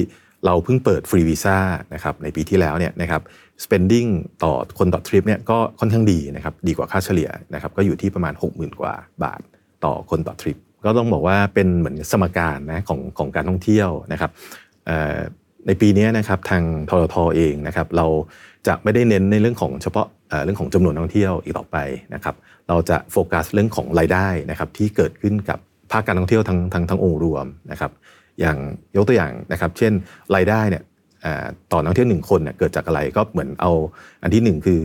[0.45, 1.59] เราเพิ่งเปิดฟรีวีซ่า
[1.95, 3.23] นะครับในปีที่แล้วเนี่ยนะครับ
[3.65, 4.11] spending
[4.45, 8.95] ต่อคนต่อทริปเนี่ยก็ค่อนข้างดีนะครับดีกว่าค่าเฉลี่ยนะครับก็อยู่ที่ประมาณ 60,000 กว่า
[9.25, 9.41] บาท
[9.85, 14.31] ต่อคนต่อทริป ก็ต้องบอกว่าเป็นเหมือนสมการนะของของการท่องเที่ยวนะครับ
[15.67, 18.07] ในปีนี้นะครับทางทรทเองนะครับเรา
[18.67, 20.07] จะไม่ได้เน้นในเรื่องของเฉพาะ
[20.45, 21.77] เรื่องของจำนวนนักท่องเที่ยวอีกต่อไป
[22.15, 22.35] นะครับ
[22.69, 25.59] เราจะโฟกัสเรื่องของรายได้นะครับที่เกิดขึ้นกับ
[25.93, 27.93] ภาคการท่องเที่ยวทั้งทั้งทั้งองค์รวมนะครับ
[28.41, 28.57] อย่าง
[28.97, 29.93] ยกตัวอย่างนะครับ เช่น
[30.35, 30.83] รายได้เนี่ย
[31.73, 33.73] ต่อนักท่องเที่ยวหนึ่งคนเนี่ยเกิดจากอะไรก็เหมือนเอา
[34.23, 34.81] อันที่หนึ่งคือ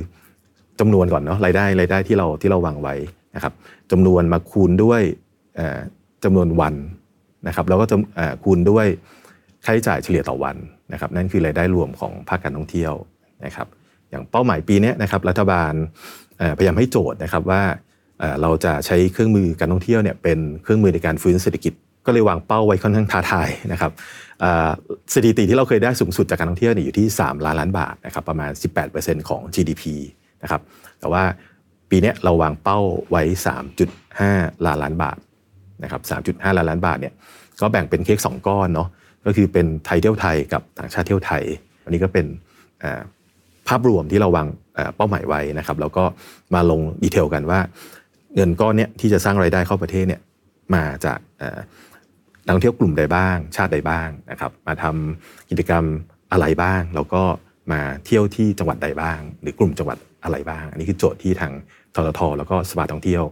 [0.79, 2.95] จำนวนก่อนเนาะรายได้รายได้ที่เราที่เราวางไว้
[3.35, 3.53] นะครับ
[3.91, 5.01] จำนวนมาคูณด้วย
[5.55, 5.79] เอ่อ
[6.23, 6.75] จำนวนวัน
[7.47, 7.97] นะครับแล้วก็จะ
[8.43, 8.87] คูณด้วย
[9.65, 10.55] ค่าใช้จ่ายเฉลี่ยต่อวัน
[10.93, 12.93] นะครับนั่นคือรายได้รวมของภาคการท่องเที่ยว
[13.45, 13.67] นะครับ
[14.09, 15.73] อย่างเป้าหมายปีนี้นะครับรัฐบาล
[16.57, 17.61] พยายามให้โจทย์นะครับว่า
[18.41, 21.73] เราจะใช้เครื่องมือการท่องเที่ยวเนี่ยเป็นเครื่องมือในการฟื้นเศรษฐกิจ
[22.05, 23.91] ก็เลยวางเป้าไว้ค่อนข้างท้าทายนะครับ
[25.13, 28.51] สถิติที่เราเคยได้สูงสุดจากการท่องเที่ยวอยู่ที่ 3 ล้านล้านบาทนะครับประมาณ
[28.89, 29.83] 18%ของ GDP
[30.43, 30.61] นะครับ
[30.99, 31.23] แต่ว่า
[31.89, 33.23] ปีนี้เราวางเป้าไว้
[33.93, 35.17] 3.5 ล้านล้านบาท
[35.83, 37.13] นะครับ 3.5 ล้านล้านบาทเนี่ย
[37.61, 38.87] ก็แบ่งเป็นเค้ก2 ก้อนเนาะ
[39.25, 41.43] ก็คือเป็นไทยเที่ยวไทยกับต่างชาติเที่ยวไทย
[41.83, 42.25] อันนี้ก็เป็น
[43.67, 44.47] ภาพรวมที่เราวาง
[44.95, 46.03] เป้าหมายไว้นะครับแล้วก็
[46.53, 47.59] มาลงดีเทลกันว่า
[48.35, 50.21] เงินก้อนเนี้ยที่จะสร้างรายได้เข้าประเทศเนี่ย
[50.75, 51.19] มาจาก
[52.45, 55.83] นักท่องเที่ยวกลุ่มใดบ้าง ชาติใดบ้างนะครับ มาทำกิจกรรม
[56.31, 57.21] อะไรบ้าง แล้วก็
[57.71, 61.53] มาเที่ยวที่จังหวัดใดบ้าง หรือกลุ่มจังหวัดอะไรบ้าง อันนี้คือโจทย์ที่ทาง
[61.95, 63.23] ทททแล้วก็สภาท่องเที่ยว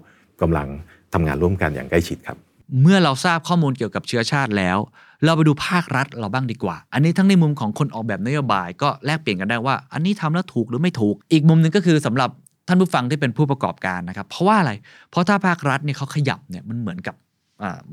[0.41, 0.67] กำลัง
[1.13, 2.37] ทำงานร่วมกันอย่างใกล้ชิดครับ
[2.81, 4.77] เมื่อเราทราบข้อมูลเกี่ยวกับเชื้อชาติแล้ว
[5.25, 12.29] เราไปดูภาครัฐเราบ้างดีกว่า อันนี้ทั้งในมุมของคนออกแบบนโยบาย ก็แลกเปลี่ยนกันได้ว่า อันนี้ทำแล้วถูกหรือไม่ถูก อีกมุมหนึ่งก็คือสำหรับ
[12.67, 14.71] ท่านผู้ฟังที่เป็นผู้ประกอบการนะครับ เพราะว่าอะไร
[15.11, 17.15] เพราะถ้าภาครัฐเนี่ยเขาขยับเนี่ยมันเหมือนกับ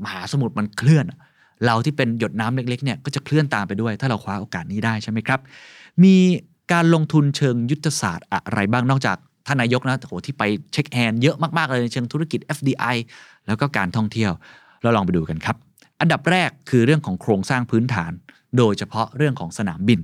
[0.03, 1.05] มหาสมุทรมันเคลื่อน
[1.65, 5.39] เราที่เป็นหยดน้ำเล็กๆเนี่ยก็จะเคลื่อนตามไปด้วย ถ้าเราคว้าโอกาสนี้ได้ใช่ไหมครับ
[6.03, 6.15] มี
[6.73, 12.95] การลงทุนเชิงยุทธศาสตร์อะไรบ้างนอกจากท่านนายกนะโหที่ไปเช็คแฮนด์เยอะมากๆเลยในเชิงธุรกิจ FDI
[13.47, 14.31] แล้วก็การท่องเที่ยว
[14.81, 15.55] เราลองไปดูกันครับ
[16.01, 18.11] อันดับแรกคือเรื่องของโครงสร้างพื้นฐาน
[18.57, 19.99] โดยเฉพาะเรื่องของสนามบิน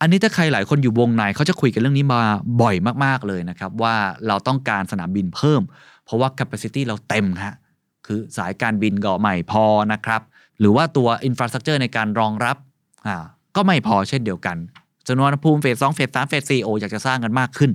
[0.00, 2.20] อันนี้ถ้าใครหลายคนอยู่วงในเขาจะคุยกันเรื่องนี้มา
[2.62, 3.94] บ่อยมากๆเลยนะครับว่า
[4.28, 5.62] เราต้องการสนามบินเพิ่ม
[6.04, 7.54] เพราะว่า capacity เราเต็มฮะ
[8.06, 10.22] คือสายการบินก็ไม่พอนะครับ
[10.60, 12.56] หรือว่าตัว infrastructure ในการรองรับ
[13.06, 13.16] อ่า
[13.56, 14.56] ก็ไม่พอเช่นเดียวกัน
[15.08, 17.70] จำนวนภูมิเฟสสองเฟสสามเฟสสี่โออยากจะสร้างกันมากขึ้น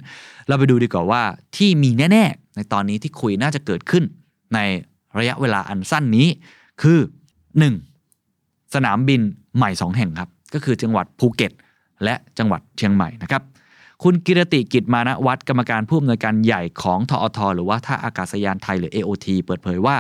[0.48, 1.22] เราไปดูดีกว่าว่า
[1.58, 4.04] ที่มีแน่ๆ ในตอนนี้ที่คุยน่าจะเกิดขึ้น
[4.54, 4.60] ใน
[5.20, 6.28] ระยะเวลาอันสั้นนี้
[6.82, 7.00] คือ
[7.92, 8.76] 1.
[8.76, 9.22] สนามบิน
[9.58, 11.52] ใหม่ 2 แห่งครับ ก็คือจังหวัดภูเก็ต
[12.04, 13.42] และจังหวัดเชียงใหม่นะครับ
[14.04, 19.96] คุณกีรติกิจมานะวัฒน์กรรมการผู้อำนวยการใหญ่ของทอทหรือว่าท่าอากาศยานไทยหรือ AOT เปิดเผยว่า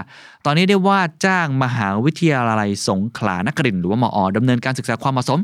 [0.46, 4.18] ตอนนี้ได้ว่าจ้างมหาวิทยาลัยสงขลานครินทร์หรือว่า ม.อ.
[4.38, 5.40] ดำเนินการศึกษาความเหมาะสม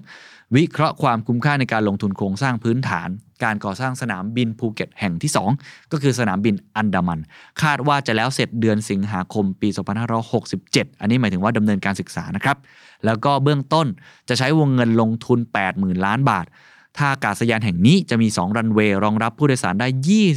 [0.56, 3.10] วิเคราะห์ความคุ้มค่าในการลงทุนโครงสร้างพื้นฐาน
[3.44, 7.20] การก่อสร้างสนามบินภูเก็ตแห่งที่ 2 ก็คือสนามบินอันดามัน
[7.62, 9.70] คาดว่าจะแล้วเสร็จเดือนสิงหาคมปี
[10.16, 12.58] 2567 อันนี้หมายถึงว่าดำเนินการศึกษานะครับ
[13.06, 13.88] แล้วก็เบื้องต้น
[14.30, 15.40] จะใช้วงเงินลงทุน
[15.72, 16.48] 80,000 ล้านบาท
[16.98, 19.88] ท่าอากาศยานแห่งนี้จะมี 2 รันเวย์รองรับผู้โดยสารได้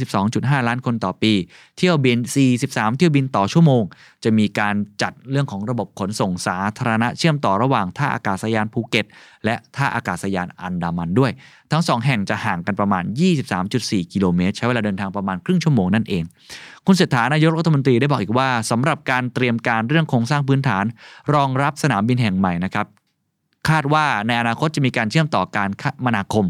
[0.09, 1.33] 22.5 ล้านคนต่อปี
[1.77, 2.17] เที่ยวบิน
[2.57, 3.83] 43 เที่ยวบินต่อชั่วโมง
[4.23, 9.05] จะมีการจัดเรื่องของระบบขนส่งสาธารณะเชื่อมต่อระหว่างท่าอากาศยานภูเก็ต
[9.45, 11.31] และท่าอากาศยานอันดามันด้วย
[11.71, 13.03] ทั้งสองแห่งจะห่างกันประมาณ
[13.57, 16.23] 23.4 กิโลเมตร ใช้เวลาเดินทางประมาณครึ่งชั่วโมงนั่นเอง
[16.85, 20.85] คุณเศรษฐานายกรัฐมนตรีได้บอกอีกว่าสำหรับการเตรียมการเรื่องโครงสร้างพื้นฐาน
[21.33, 22.87] รองรับสนามบินแห่งใหม่นะครับ
[23.69, 26.45] คาดว่าในอนาคตจะมีการเชื่อมต่อการคมนาคม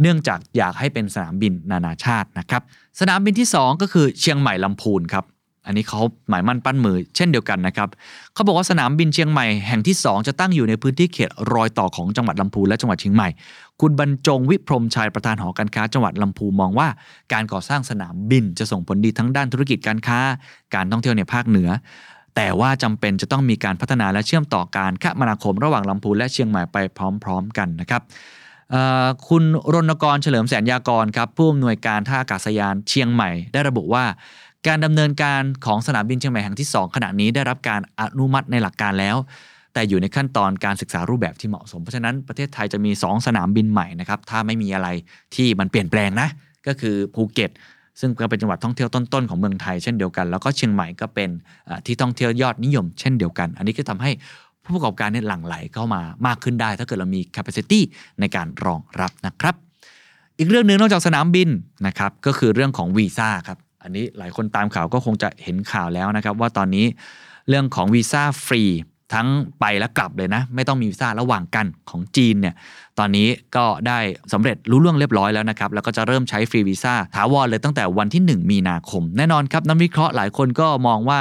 [0.00, 2.62] เนื่องจากอยากให้เป็นสนามบินนานาชาตินะครับ
[3.00, 5.24] สนามบินที่ 2 ก็คือเชียงใหม่ลำพูนครับ
[5.66, 7.88] อันนี้เขาหมายมั่นปั้นมือเช่นเดียวกันนะครับ
[8.34, 13.28] เขาบอกว่าสนามบินเชียงใหม่แห่งที่ 2 จะตั้งอยู่ในพื้นที่เขตรอยต่อของจังหวัดลำพูนและจังหวัดเชียงใหม่
[13.80, 16.88] คุณบรรจงวิพรมชัยประธานหอการค้าจังหวัดลำพูนมองว่า
[17.32, 20.18] การก่อสร้างสนามบินจะส่งผลดีทั้งด้านธุรกิจการค้า
[20.74, 21.68] การท่องเที่ยวในภาคเหนือ
[22.36, 26.76] แต่ว่าจำเป็นจะต้องมีการพัฒนาและเชื่อมต่อการคมนาคมระหว่างลำพูนและเชียงใหม่ไป
[27.24, 28.02] พร้อม ๆ กันนะครับ
[29.28, 29.44] คุณ
[29.74, 34.04] รณกรเฉลิมแสนยากรครับผู้อำนวยการท่าอากาศยานเชียงใหม่ ได้ระบุว่า
[34.66, 39.16] การดำเนินการของสนามบินเชียงใหม่แห่งที่ 2 ขณะนี้ได้รับการอนุมัติในหลักการแล้ว
[39.74, 44.88] แต่อยู่ในขั้นตอนการศึกษารูปแบบที่เหมาะสม เพราะฉะนั้นประเทศไทยจะมี 2 สนามบินใหม่นะครับถ้าไม่มีอะไร
[45.34, 46.28] ที่มันเปลี่ยนแปลงนะ
[46.66, 47.50] ก็คือภูเก็ต
[48.00, 51.30] ซึ่งก็เป็นจังหวัดท่องเที่ยวต้นๆของเมืองไทยเช่นเดียวกัน แล้วก็เชียงใหม่ก็เป็น
[51.86, 54.10] ที่ท่องเที่ยวยอดนิยม เช่นเดียวกัน อันนี้ก็ทำให้
[54.64, 57.80] ผู้ประกอบการเนี่ยหลั่งไหลเข้ามามากขึ้นได้ ถ้าเกิดเรามี capacity
[58.20, 59.54] ในการรองรับนะครับ
[60.38, 61.48] อีกเรื่องหนึ่งนอกจากสนามบิน
[61.86, 66.86] นะครับก็คือเรื่องของวีซ่าครับอันนี้หลายคนตามข่าวก็คงจะเห็นข่าวแล้วนะครับว่าตอนนี้
[67.48, 68.62] เรื่องของวีซ่าฟรี
[69.14, 69.28] ทั้ง
[69.60, 72.54] ไปและกลับเลยนะ ไม่ต้องมีวีซ่าระหว่างกันของจีนเนี่ย
[72.98, 73.98] ตอนนี้ก็ได้
[74.32, 81.20] สำเร็จรู้ล่วงเรียบร้อยแล้วนะครับ แล้วก็จะเริ่มใช้ฟรีวีซ่าถาวรเลยตั้งแต่วันที่ 1 มีนาคม แน่นอนครับนักวิเคราะห์หลายคนก็มองว่า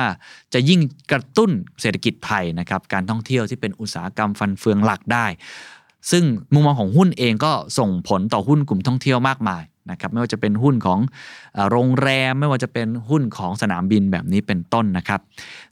[0.54, 0.80] จะยิ่ง
[1.12, 1.52] กระตุ้น
[1.82, 5.26] เศรษฐกิจไทยนะครับการท่องเที่ยวที่เป็นอุตสาหกรรมฟันเฟืองหลักได้
[6.12, 11.00] ซึ่งมุมมองของหุ้นเองก็ส่งผลต่อหุ้นกลุ่มท่องเที่ยวมากมาย นะครับไม่ว่าจะเป็นหุ้นของ
[11.70, 15.20] โรงแรม ไม่ว่าจะเป็นหุ้นของสนามบินแบบนี้เป็นต้นนะครับ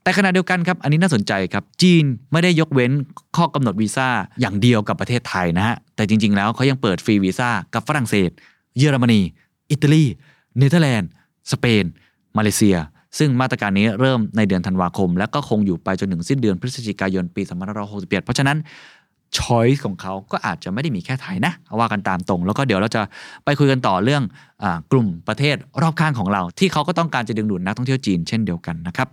[0.03, 2.91] แต่ขณะเดียวกันครับ อันนี้น่าสนใจครับ จีนไม่ได้ยกเว้น
[3.37, 4.07] ข้อกำหนดวีซ่า
[4.41, 8.29] อย่างเดียวกับประเทศไทยนะฮะแต่จริง ๆ แล้วเขายังเปิดฟรีวีซ่ากับฝรั่งเศส
[8.77, 9.21] เยอรมนี
[9.71, 10.03] อิตาลี
[10.57, 11.09] เนเธอร์แลนด์
[11.51, 11.85] สเปน
[12.37, 12.77] มาเลเซีย
[13.17, 17.41] ซึ่งมาตรการนี้เริ่มในเดือนธันวาคม และก็คงอยู่ไปจนถึงสิ้นเดือนพฤศจิกายนปี
[17.83, 18.57] 2561 เพราะฉะนั้น
[19.37, 23.01] choice ของเขาก็อาจจะไม่ได้มีแค่ไทยนะว่ากันตามตรง แล้วก็เดี๋ยวเราจะ
[23.45, 24.23] ไปคุยกันต่อเรื่อง
[24.63, 29.07] อกลุ่มประเทศรอบข้างของเรา ที่เขาก็ต้องการจะดึงดูดนักท่องเที่ยวจีนเช่นเดียวกันนะครับ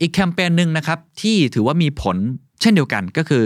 [0.00, 2.16] อีกแคมเปญหนึ่งนะครับที่ถือว่ามีผล
[2.60, 3.44] เช่นเดียวกันก็คือ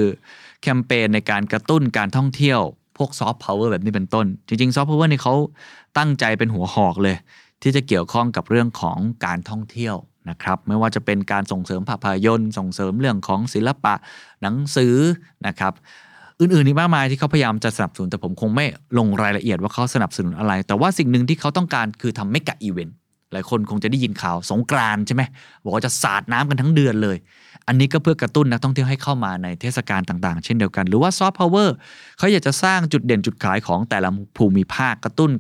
[0.62, 2.60] แคมเปญในการกระตุ้นการท่องเที่ยว
[2.98, 5.34] พวกซอฟต์พาวเวอร์แบบนี้เป็นต้น จริงๆซอฟต์พาวเวอร์นี่เขา
[5.98, 7.16] ตั้งใจเป็นหัวหอกเลย
[7.62, 9.96] ที่จะเกี่ยวข้องกับเรื่องของการท่องเที่ยว
[10.30, 13.94] นะครับไม่ว่าจะเป็นการส่งเสริมภาพยนตร์ ส่งเสริมเรื่องของศิลปะ
[14.42, 14.96] หนังสือ
[15.46, 15.72] นะครับ
[16.42, 18.64] อื่นๆอีกมากมายที่เขาพยายามจะสนับสนุนแต่ผมคงไม่
[18.98, 22.96] ลงรายละเอียดว่าเขาสนับสนุนอะไร แต่ว่าสิ่งหนึ่งที่เขาต้องการคือทำ mega event
[23.32, 25.22] หลายคนคงจะได้ยินข่าวสงกรานใช่ไหม
[25.64, 27.16] บอกว่าจะสาดน้ำกันทั้งเดือนเลย
[27.68, 31.74] อันนี้ก็เพื่อกระตุ้นนักท่องเที่ยวให้เข้ามาในเทศกาลต่างๆ เช่นเดียวกัน หรือว่าซอฟต์พาวเวอร์
[32.18, 35.30] เขาอยากจะสร้างจุดเด่นจุดขายของแต่ละภูมิภาคกระตุ้น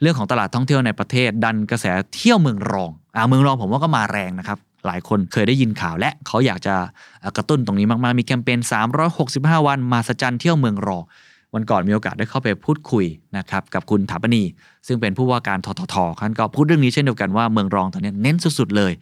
[0.00, 4.58] เรื่องของตลาดท่องเที่ยวในประเทศ ดันกระแสเที่ยวเมืองรองอ่าเมืองรองผมว่าก็มาแรงนะครับ
[4.88, 6.74] หลายคนเคยได้ยินข่าวและเขาอยากจะ
[7.36, 8.58] กระตุ้นตรงนี้มากๆ มีแคมเปญ
[9.12, 11.02] 365 วันมาสจันเที่ยวเมืองรอง
[11.54, 13.04] วันก่อนมีโอกาสได้เข้าไปพูดคุย
[13.36, 14.42] นะครับกับคุณฐาปนีย์
[14.86, 15.94] ซึ่งเป็นผู้ว่าการททท.
[16.20, 18.92] ท่านก็พูดเรื่องนี้เช่นเดียวกันว่าเมืองรองตอนนี้เน้นสุดๆเลย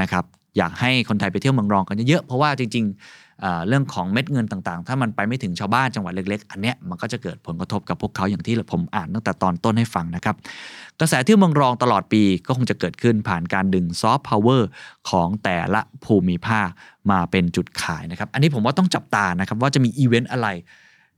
[0.00, 0.24] นะครับ
[0.56, 3.23] อยากให้คนไทยไปเที่ยวเมืองรองกันเยอะเพราะว่าจริง ๆ
[3.68, 10.36] เรื่องของเม็ดเงินต่างๆ ถ้ามันไปไม่ถึงชาวบ้านจังหวัดเล็ก ๆ อันเนี้ยมันก็จะเกิดผลกระทบกับพวกเขาอย่างที่ผมอ่านตั้งแต่ตอนต้นให้ฟังนะครับ
[11.00, 14.68] กระแสเที่ยวเมืองรองตลอดปีก็คงจะเกิดขึ้นผ่านการดึงซอฟต์พาวเวอร์
[15.10, 16.68] ของแต่ละภูมิภาค
[17.10, 20.48] มาเป็นจุดขายนะครับ อันนี้ผมว่าต้องจับตานะครับว่าจะมีอีเวนต์อะไร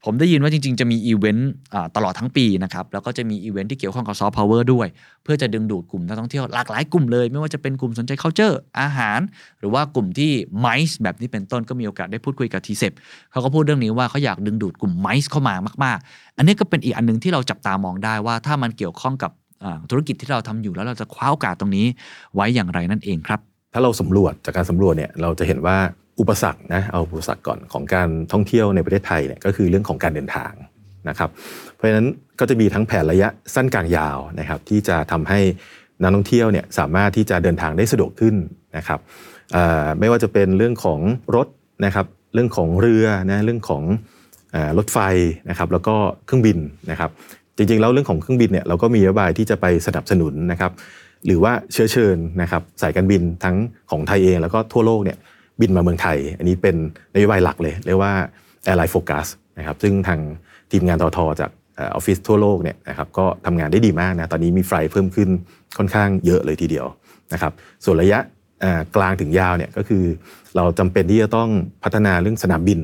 [0.07, 1.51] ผมได้ยินว่าจริง ๆ จะมีอีเวนต์
[1.97, 4.87] ตลอดทั้งปีนะครับ แล้วก็จะมีอีเวนต์ที่เกี่ยวข้องกับซอฟต์พาวเวอร์ด้วย
[5.23, 9.21] เพื่อจะดึงดูดกลุ่มนักท่องเที่ยวหลากหลายกลุ่มเลย ไม่ว่าจะเป็นกลุ่มสนใจ culture อาหาร
[9.59, 10.31] หรือว่ากลุ่มที่
[10.61, 12.93] MICE แบบนี้เป็นต้นก็มีโอกาสได้พูดคุยกับ TCEB
[13.31, 15.55] เขาก็พูดเรื่องนี้ว่าเขาอยากดึงดูดกลุ่ม MICE เข้ามา
[15.85, 19.31] มากๆ อันนี้ก็เป็นอีกอันหนึ่งที่เราจับตามองได้ว่า ถ้ามันเกี่ยวข้องกับ
[19.91, 21.87] ธุรกิจที่เราทำอยู่แล้วเราจะคว้าโอกาสตรงนี้
[22.35, 23.41] ไว้อย่างไรนั่นเองครับ
[23.73, 25.77] ถ้าเราสำรวจจากการสำรวจเนี่ยเราจะเห็นว่า
[26.21, 30.53] อุปสรรคนะเอาอุปสรรคก่อนของการท่องเที่ยวในประเทศไทยเนี่ยก็คือเรื่องของการเดินทาง
[31.09, 31.31] นะครับ
[31.75, 32.07] เพราะฉะนั้น
[32.41, 35.41] ก็จะมีทั้งแผนระยะสั้นกลางยาวนะครับ ที่จะทำให้
[36.03, 38.35] นักท่องเที่ยวเนี่ยสามารถที่จะเดินทางได้สะดวกขึ้น
[38.77, 39.01] นะครับ
[39.99, 41.01] ไม่ว่าจะเป็นเรื่องของ
[41.37, 41.49] รถ
[41.85, 43.83] นะครับเรื่องของเรือนะเรื่องของ
[44.79, 44.99] รถไฟ
[45.51, 45.95] นะครับแล้วก็
[46.27, 46.59] เครื่องบิน
[46.91, 47.11] นะครับ
[47.57, 50.73] จริงๆแล้วเรื่องของเครื่องบินเนี่ยเราก็มีนโยบายที่จะไปสนับสนุนนะครับ
[51.27, 53.57] หรือว่าเชื้อเชิญนะครับสายการบินทั้ง
[53.91, 55.19] ของไทยเองแล้วก็ทั่วโลกเนี่ย
[55.61, 56.77] บินมาเมืองไทย อันนี้เป็น
[57.15, 58.13] นโยบายหลักเลย เรียกว่า
[58.67, 59.27] Airline Focus
[59.59, 60.21] นะครับซึ่งทาง
[60.71, 65.29] ทีมงานทอทจากออฟฟิศทั่วโลกเนี่ยนะครับก็ทำงานได้ดีมากนะตอนนี้มีไฟล์เพิ่มขึ้น
[65.79, 66.87] ค่อนข้างเยอะเลยทีเดียว
[67.33, 67.53] นะครับ
[67.85, 68.21] ส่วนระยะ
[68.97, 70.05] กลางถึงยาวเนี่ยก็คือ
[70.57, 71.49] เราจำเป็นที่จะต้อง
[71.83, 72.81] พัฒนาเรื่องสนามบิน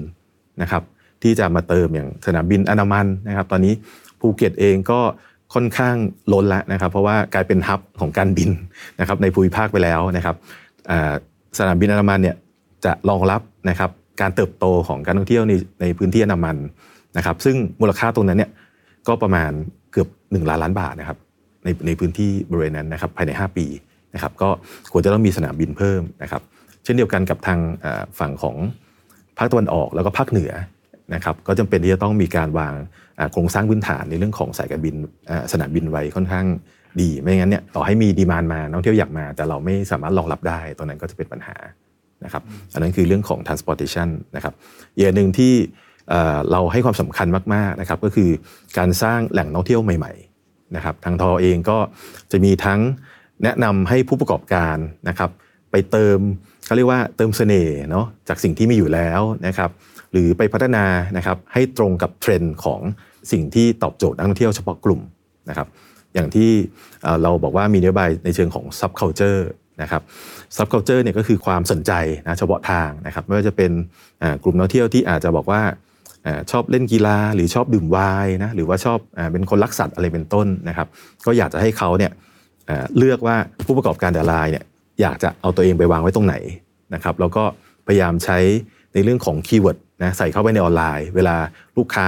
[0.63, 0.83] นะครับ
[1.23, 3.73] ที่จะมาเติมอย่างสนามบินอนามันนะครับ ตอนนี้
[4.21, 5.01] ภูเก็ตเองก็
[5.55, 5.97] ค่อนข้าง
[6.33, 8.51] ล้นแล้วนะครับ เพราะว่ากลายเป็นฮับของการบิน
[9.01, 10.37] นะครับในภูมิภาคไปแล้วนะครับ
[11.59, 12.37] สนามบินอนามันเนี่ย
[12.85, 16.57] จะรองรับนะครับการเติบโตของการท่องเที่ยวในในพื้นที่อนามัน
[17.17, 18.51] นะครับ ซึ่งมูลค่าตรงนั้นเนี่ย
[19.09, 19.51] ก็ประมาณ
[19.93, 21.19] เกือบ 1 ล้านล้านบาทนะครับ
[21.65, 23.67] ในในพื้นที่บริเวณนั้นนะครับภายใน 5 ปี
[24.15, 24.49] นะครับก็
[24.93, 26.43] ควรจะต้องมีสนามบินเพิ่มนะครับ
[26.85, 27.59] เช่นเดียวกันกับทาง
[28.19, 28.57] ฝั่งของ
[29.39, 30.53] ภาคตะวันออกแล้วก็ภาคเหนือ
[31.15, 32.75] นะครับก็จำเป็นที่จะต้องมีการวาง
[33.33, 34.95] โครงสร้างพื้นฐานในเรื่องของสายการบิน
[35.53, 36.47] สนามบินไว้ค่อนข้าง
[37.01, 41.57] ดี ไม่งั้นเนี่ยต่อให้มีดีมานมานักท่องเที่ยวอยากมา แต่เราไม่สามารถรองรับได้ตรงนั้นก็จะเป็นปัญหา
[42.25, 42.43] นะครับ
[42.73, 44.55] อันนั้นคือเรื่องของ transportation นะครับ
[44.95, 45.55] อีกอันหนึ่งที่
[46.51, 48.31] เราให้ความสำคัญมากๆนะครับก็คือ
[48.79, 51.79] การสร้างแหล่งท่องเที่ยวใหม่ๆนะครับทางทอเองก็
[52.31, 52.81] จะมีทั้ง
[53.45, 54.77] แนะนำให้ผู้ประกอบการ
[55.09, 55.31] นะครับ
[55.71, 56.19] ไปเติม
[56.67, 59.71] เขาเรียกว่าเติมเสน่ห์เนาะจากสิ่งที่มีอยู่แล้วนะครับ
[60.13, 60.85] หรือไปพัฒนา
[61.17, 62.81] นะครับให้ตรงกับเทรนด์ของ
[63.33, 65.01] สิ่งที่ตอบโจทย์นักท่องเที่ยวเฉพาะกลุ่ม
[65.49, 65.69] นะครับ
[66.15, 66.51] อย่างที่
[67.23, 69.41] เราบอกว่ามีนโยบายในเชิงของ subculture
[69.83, 70.03] นะครับ
[70.57, 71.93] subculture เนี่ยก็คือความสนใจ
[72.27, 73.71] นะเฉพาะทางนะครับไม่ว่าจะเป็น
[74.45, 75.63] กลุ่มนักท่องเที่ยวที่อาจจะบอกว่า
[76.27, 80.87] อชอบเล่นกีฬาหรือชอบดื่มไวน์นะหรือว่าชอบอเป็นคนรักสัตว์อะไรเป็นต้นนะครับ
[81.27, 82.13] ก็อยากจะให้เขาเนี่ย
[82.99, 84.65] เลือกว่าผู้ประกอบการแต่ละรายเนี่ย
[85.01, 86.35] อยากจะเอาตัวเองไปวางไว้ตรงไหน
[86.95, 87.45] นะครับแล้วก็
[87.87, 88.39] พยายามใช้
[88.95, 91.37] ในเรื่องของ keyword นะใส่เข้าไปในออนไลน์ เวลา
[91.77, 92.07] ลูกค้า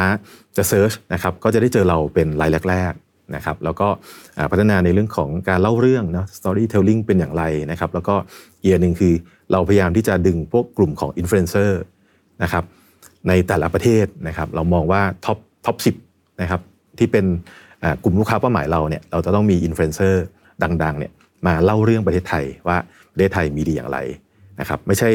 [0.57, 2.93] จะ search นะครับก็จะได้เจอเราเป็นรายแรก
[3.35, 3.89] นะครับแล้วก็
[4.51, 8.15] พัฒนาในเรื่องของการเล่าเรื่องนะ storytelling เป็นอย่างไรนะครับแล้วก็
[8.63, 9.15] อีกอันหนึ่งคือ
[9.53, 11.81] เราพยายามที่จะดึงพวกกลุ่มของอินฟลูเอนเซอร์
[12.43, 12.65] นะครับ
[13.29, 15.91] ในแต่ละประเทศนะครับเรามองว่า top top สิบ
[16.41, 16.61] นะครับ
[16.99, 17.25] ที่เป็น
[18.03, 20.25] กลุ่มลูกค้าเป้าหมายเราเนี่ยเราจะต้องมีอินฟลูเอนเซอร์
[20.63, 21.13] ดังๆเนี่ย
[21.47, 22.77] มาเล่าเรื่องประเทศไทยว่า
[23.13, 23.99] ประเทศไทยมีดีอย่างไร
[24.61, 25.11] นะครับไม่ใช่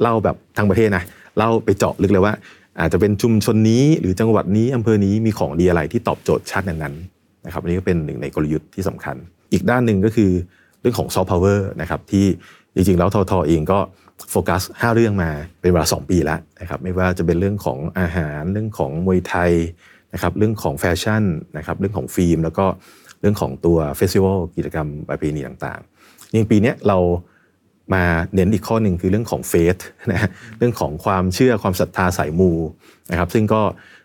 [0.00, 1.04] เล่าแบบทั้งประเทศนะ
[1.38, 2.34] เล่าไปเจาะลึกเลยว่า
[2.80, 6.94] อาจจะเป็นชุมชนนี้หรือจังหวัดนี้อำเภอนี้มีของดีอะไรที่ตอบโจทย์ชาตินั้น
[7.46, 9.16] นะครับอันนี้ก็เป็นหนึ่งในกลยุทธ์ที่สำคัญ
[9.52, 10.30] อีกด้านหนึ่งก็คือ
[10.80, 12.26] เรื่องของซอฟต์พาวเวอร์นะครับที่
[12.74, 13.38] จริงๆแล้วททท.
[13.48, 13.78] เองก็
[14.30, 15.30] โฟกัส 5 เรื่องมา
[15.60, 19.52] เป็นเวลา 2 ปีแล้วนะครับไม่ว่าจะเป็นเรื่องของอาหารเรื่องของมวยไทย
[20.12, 21.22] นะครับเรื่องของแฟชั่น
[21.56, 22.66] นะครับเรื่องของฟิล์ม แล้วก็
[23.20, 26.98] เรื่องของตัว festival กิจกรรมประเพณีต่างๆอย่างปีนี้เรา
[27.94, 29.76] มาเน้นอีกข้อหนึ่งคือเรื่องของ faith
[30.12, 30.28] นะ
[30.58, 32.52] เรื่องของความเชื่อความศรัทธาสายมู
[33.10, 33.62] นะครับซึ่งก็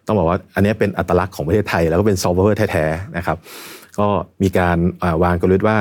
[0.09, 3.37] ต้องบอกว่าอันเนี้ยเป็นอัตลักษณ์ของประเทศไทย แล้วก็เป็นซอฟต์แวร์แท้ๆนะครับ
[3.99, 4.07] ก็
[4.41, 5.77] มีการอ่าวางกลยุทธ์ว่า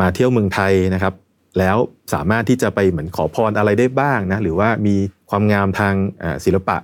[0.00, 1.14] มาเที่ยวเมืองไทยนะครับ
[1.58, 1.76] แล้ว
[2.14, 4.94] สามารถที่จะไปเหมือนขอพรอะไรได้บ้างนะหรือว่ามี
[5.30, 6.76] ความงามทางอ่าศิลปะ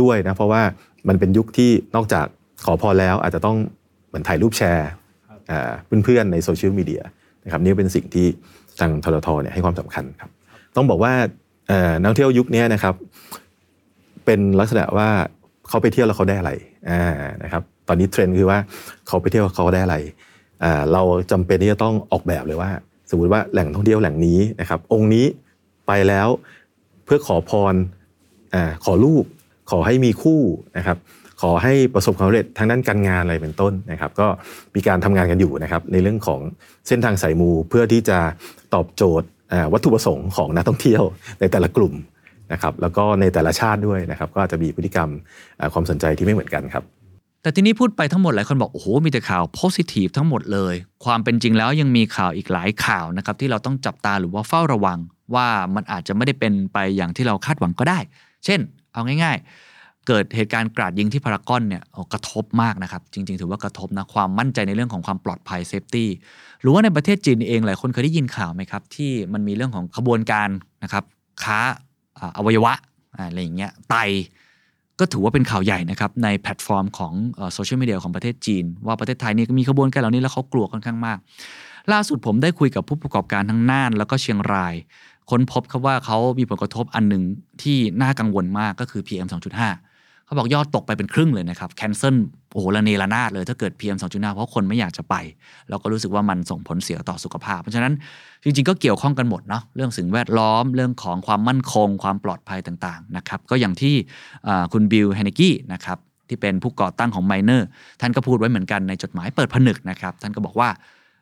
[0.00, 0.62] ด้วยนะเพราะว่า
[1.08, 2.26] มันเป็นยุคที่นอกจาก
[2.64, 3.56] ขอพรแล้วอาจจะต้อง
[4.08, 4.88] เหมือนถ่ายรูปแชร์
[5.50, 5.70] อ่า
[6.04, 7.02] เพื่อนๆในโซเชียลมีเดีย
[7.44, 8.26] นะครับนี่เป็นสิ่งที่
[8.80, 9.28] ทาง ททท.
[9.42, 10.30] เนี่ยให้ความสำคัญครับ
[10.76, 11.12] ต้องบอกว่า
[11.68, 12.94] เอ่อนักท่องเที่ยวยุคนี้นะครับ
[14.24, 15.08] เป็นลักษณะว่า
[15.68, 16.52] เขาไปเที่ยวแล้วเขาได้อะไร
[16.90, 17.02] อ่า
[17.42, 18.58] นะครับตอนนี้เทรนด์คือว่า
[19.06, 19.96] เขาไปเที่ยวเขาได้อะไร
[20.64, 22.70] อ่าเราจำเป็นที่จะต้องออกแบบเลยว่า
[23.10, 25.26] สมมติว่าแหล่งท่องเที่ยวแหล่งนี้นะครับ องค์นี้
[25.86, 26.28] ไปแล้ว
[27.04, 27.74] เพื่อขอพร
[28.54, 29.24] อาขอลูก
[29.70, 30.40] ขอให้มีคู่
[30.78, 30.98] นะครับ
[31.42, 34.26] ขอให้ประสบความสำเร็จทางด้านการงานอะไรเป็นต้นนะครับ ก็
[34.74, 36.40] มีการทำงานกันอยู่นะครับ ในเรื่องของ
[36.88, 38.18] เส้นทางสายมูเพื่อที่จะ
[38.74, 39.28] ตอบโจทย์
[39.72, 41.02] วัตถุประสงค์ของนักท่องเที่ยว
[41.40, 41.94] ในแต่ละกลุ่ม
[42.52, 45.08] นะครับแล้วก็ในแต่ละชาติด้วยนะครับก็อาจจะมีพฤติกรรม
[45.72, 46.84] ความสนใจที่ไม่เหมือนกันครับ
[47.42, 50.74] แต่ทีนี้พูดไปทั้งหมดหลายคนบอกโอ้โหมีแต่ข่าว positive ทั้งหมดเลย
[51.04, 54.98] ความเป็นจริงแล้วยังมีข่าวอีกหลายข่าวนะครับที่เราต้องจับตาหรือว่าเฝ้าระวัง
[55.34, 57.98] ว่ามันอาจจะไม่ได้เป็นไปอย่างที่เราคาดหวังก็ได้
[58.44, 58.60] เช่น
[58.92, 59.36] เอาง่าย
[59.72, 61.82] ๆ เกิดเหตุการณ์กราดยิงที่พารากอนเนี่ย
[62.12, 66.08] กระทบมากนะครับ จริง ๆ ถือว่ากระทบนะความมั่นใจในเรื่องของความปลอดภัย safety
[66.60, 70.48] หรือว่าในประเทศจีนเองหลายคนเคยได้ยินข่าวไหมครับที่มันมีเรื่องของขบวนการ
[70.82, 71.04] นะครับ
[71.44, 71.58] ค้า
[72.36, 72.72] อวัยวะ
[73.16, 73.94] อ่าอะไรอย่างเงี้ยไต
[75.00, 77.12] ก็ถือว่าเป็นข่าวใหญ่นะครับ ในแพลตฟอร์มของ
[77.54, 81.18] โซเชียลมีเดียของประเทศจีน ว่าประเทศไทยนี่ก็มีขบวนการเหล่านี้แล้วเขากลัวค่อนข้างมาก
[81.92, 84.74] ล่าสุดผมได้คุยกับผู้ประกอบการทั้งน่าน แล้วก็เชียงราย
[85.30, 87.22] ค้นพบครับว่าเขามีผลกระทบอันหนึ่ง
[87.62, 89.87] ที่น่ากังวลมากก็คือ PM 2.5
[90.28, 92.16] เขาบอกยอดตกไปเป็นครึ่งเลยนะครับ cancel
[92.52, 95.14] โอ้โหระเนระนาดเลยถ้าเกิด PM 2.5 เพราะคนไม่อยากจะไป
[95.68, 97.92] แล้วก็รู้สึกว่ามันส่งผลเสียต่อสุขภาพ เพราะฉะนั้น
[98.44, 103.94] จริงๆ ก็เกี่ยวข้องกันหมดเนาะเรื่องสิ่งแวดล้อมเรื่องของความมั่นคง ความปลอดภัยต่างๆนะครับก็อย่างที่
[104.72, 105.98] คุณบิลแฮนกี้นะครับ
[106.28, 107.62] ที่เป็นผู้ก่อตั้งของ Miner
[108.00, 110.68] ท่านก็พูดไว้เหมือนกันในจดหมายเปิดผนึกนะครับท่านก็บอกว่า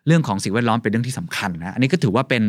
[0.07, 2.43] เรื่องของสิ่งแวดล้อมเป็นเรื่องที่สำคัญนะอันนี้ก็ถือว่าเป็น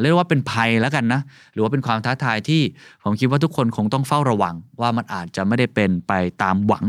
[0.00, 1.20] เรียกว่าเป็นภัยแล้วกันนะ
[1.52, 2.60] หรือว่าเป็นความท้าทายที่
[3.04, 6.84] ผมคิดว่าทุกคนคงต้องเฝ้าระวัง ว่ามันอาจจะไม่ได้เป็นไปตามหวัง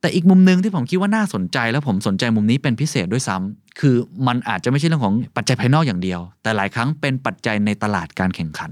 [0.00, 3.94] แต่อีกมุมหนึ่งที่ผมคิดว่าน่าสนใจ แล้วผมสนใจมุมนี้เป็นพิเศษด้วยซ้ำคือ
[4.26, 8.70] มันอาจจะไม่ใช่เรื่องของปัจจัยภายนอกอย่างเดียว แต่หลายครั้งเป็นปัจจัยในตลาดการแข่งขัน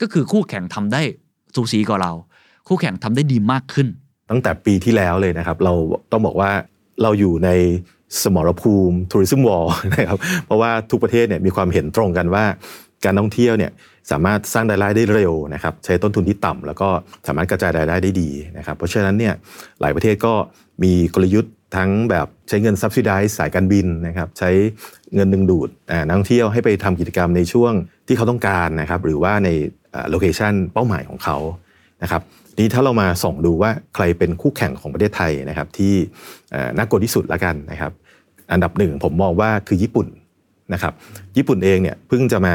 [0.00, 1.00] ก็คือคู่แข่งทำได้
[1.54, 2.12] สูสีกว่าเรา
[2.68, 3.86] คู่แข่งทำได้ดีมากขึ้น
[4.30, 5.74] ตั้งแต่ปีที่แล้วเลยนะครับ เรา
[6.12, 6.50] ต้องบอกว่า
[7.02, 7.50] เราอยู่ใน
[8.22, 12.44] สมรภูมิทัวริซึมวอลนะครับเพราะว่าทุกประเทศเนี่ยมีความเห็นตรงกันว่า
[13.04, 13.72] การท่องเที่ยวเนี่ย
[14.10, 16.88] สามารถสร้างรายได้ได้เร็วนะครับใช้ต้นทุนที่ต่ำแล้วก็
[17.26, 19.34] สามารถกระจายรายได้ได้ดีนะครับเพราะฉะนั้นเนี่ย
[19.80, 20.34] หลายประเทศก็
[20.82, 24.50] มีกลยุทธ์ทั้งแบบใช้เงิน subsidize สายการบินนะครับใช้
[25.14, 25.68] เงินดึงดูด
[26.06, 27.72] นักท่องเที่ยวให้ไปทำกิจกรรมในช่วง
[28.06, 29.48] ที่เขาต้องการนะครับหรือว่าใน
[30.10, 31.38] location เป้าหมายของเขา
[32.02, 32.22] นะครับ
[32.58, 35.94] นี่ถ้าเรามาส่องดูว่าใครเป็นคู่แข่งของประเทศไทยนะครับที่
[36.76, 37.92] น่ากลัวที่สุดละกันนะครับ
[38.52, 40.06] อันดับหนึ่งผมมองว่าคือญี่ปุ่น
[40.72, 40.92] นะครับ
[41.36, 42.54] ญี่ปุ่นเองเนี่ยเพิ่งจะมา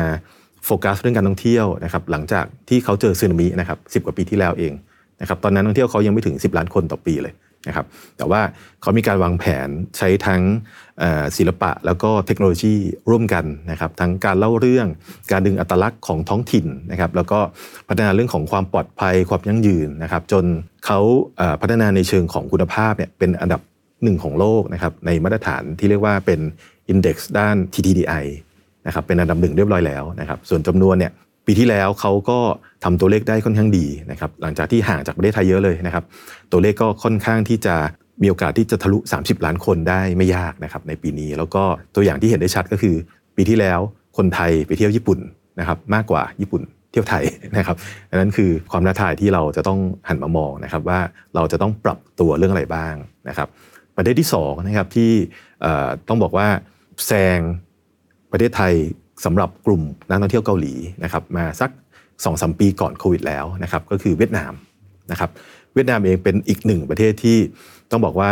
[0.65, 4.73] โฟกัสเรื่องการท่องเที่ยวนะครับหลังจากที่เขาเจอสึนามินะครับสิบกว่าปีที่แล้วเอง
[5.21, 7.33] นะครับตอนนั้นท่องเที่ยวเขายังไม่ถึง 10 ล้านคนต่อปีเลย
[7.67, 7.85] นะครับ
[8.17, 8.41] แต่ว่า
[8.81, 10.41] เขามีการวางแผนใช้ทั้ง
[11.37, 12.75] ศิลปะแล้วก็เทคโนโลยี
[13.09, 14.87] ร่วมกันนะครับทั้งการเล่าเรื่อง
[15.31, 17.39] การดึงอัตลักษณ์ของท้องถิ่นนะครับแล้วก็
[17.89, 20.45] พัฒนาเรื่องของความปลอดภัยความยั่งยืนนะครับจน
[20.85, 20.99] เขา
[21.61, 23.61] พัฒนาในเชิงของคุณภาพเนี่ยเป็นอันดับ
[24.03, 26.39] หนึ่งของโลกนะครับในมาตรฐานที่เรียกว่าเป็น
[26.91, 28.25] Index ด้าน TTDI
[28.87, 31.11] นะครับเป็นอันดับหนึ่งเรียบร้อยแล้วนะครับส่วนจำนวนเนี่ย
[31.45, 32.39] ปีที่แล้วเขาก็
[32.83, 36.03] ทำตัวเลขได้ค่อนข้างดีนะครับหลังจากที่ห่างจากประเทศไทยเยอะเลยนะครับ
[36.51, 37.75] ตัวเลขก็ค่อนข้างที่จะ
[38.21, 41.63] มีโอกาสที่จะทะลุ 30 ล้านคนได้ไม่ยากนะครับในปีนี้ แล้วก็
[41.95, 42.95] ตัวอย่างที่เห็นได้ชัดก็คือ
[43.35, 43.79] ปีที่แล้ว
[44.17, 45.19] คนไทยไปเที่ยวญี่ปุ่น
[45.59, 47.23] นะครับมากกว่าญี่ปุ่นเที่ยวไทย
[47.57, 47.77] นะครับ
[48.09, 49.79] อันนั้นคือความท้าทายที่เราจะต้อง
[50.09, 50.99] หันมามองนะครับว่า
[51.35, 52.93] เราจะต้องปรับตัวเรื่องอะไรบ้าง
[53.29, 53.47] นะครับ
[53.97, 55.11] ประเด็นที่สองนะครับที่
[56.07, 56.47] ต้องบอกว่า
[57.07, 57.39] แซง
[58.31, 58.73] ประเทศไทย
[59.25, 60.73] สำหรับกลุ่มนักท่องเที่ยวเกาหลี
[61.03, 61.69] นะครับมาสัก
[62.01, 64.53] 2อสปีก่อนโควิดแล้วนะครับก็คือเวียดนาม
[65.11, 65.29] นะครับ
[65.73, 67.37] เวียดนามเองเป็นอีกหนึ่งประเทศที่
[67.91, 68.31] ต้องบอกว่า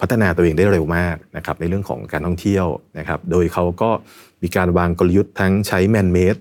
[0.00, 2.66] พัฒนาตัวเองได้เร็วมากนะครับในเรื่องของการท่องเที่ยว
[2.98, 3.90] นะครับโดยเขาก็
[4.42, 6.36] มีการวางกลยุทธ์ทั้งใช้แมนเมด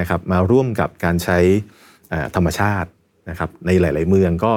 [0.00, 1.38] นะครับมาร่วมกับการใช้
[2.36, 2.90] ธรรมชาติ
[3.30, 4.52] นะครับในหลาย ๆ เมืองก็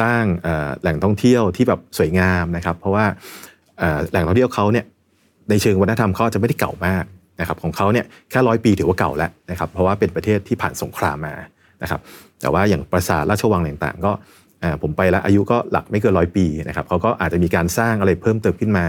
[0.00, 0.22] ร้าง
[0.80, 3.04] แหล่งท่องเที่ยวที่แบบสวยงามนะครับ เพราะว่า
[4.10, 4.84] แหล่งท่องเที่ยวเขาเนี่ย
[5.50, 7.04] ในเชิงวัฒนธรรมเขาจะไม่ได้เก่ามาก
[7.40, 11.34] นะครับของเขาเนี่ยแค่ร้อยปีถือว่าเก่าแล้วนะครับเพราะว่าเป็นประเทศที่ผ่านสงครามมา
[11.82, 12.00] นะครับ
[12.40, 14.12] แต่ว่าอย่างปราสาทราชวังต่างๆ ก็
[14.82, 18.86] ผมไปแล้วอายุก็หลักไม่เกินร้อยปีนะครับเขาก็อาจจะมีการสร้างอะไรเพิ่มเติมขึ้นมา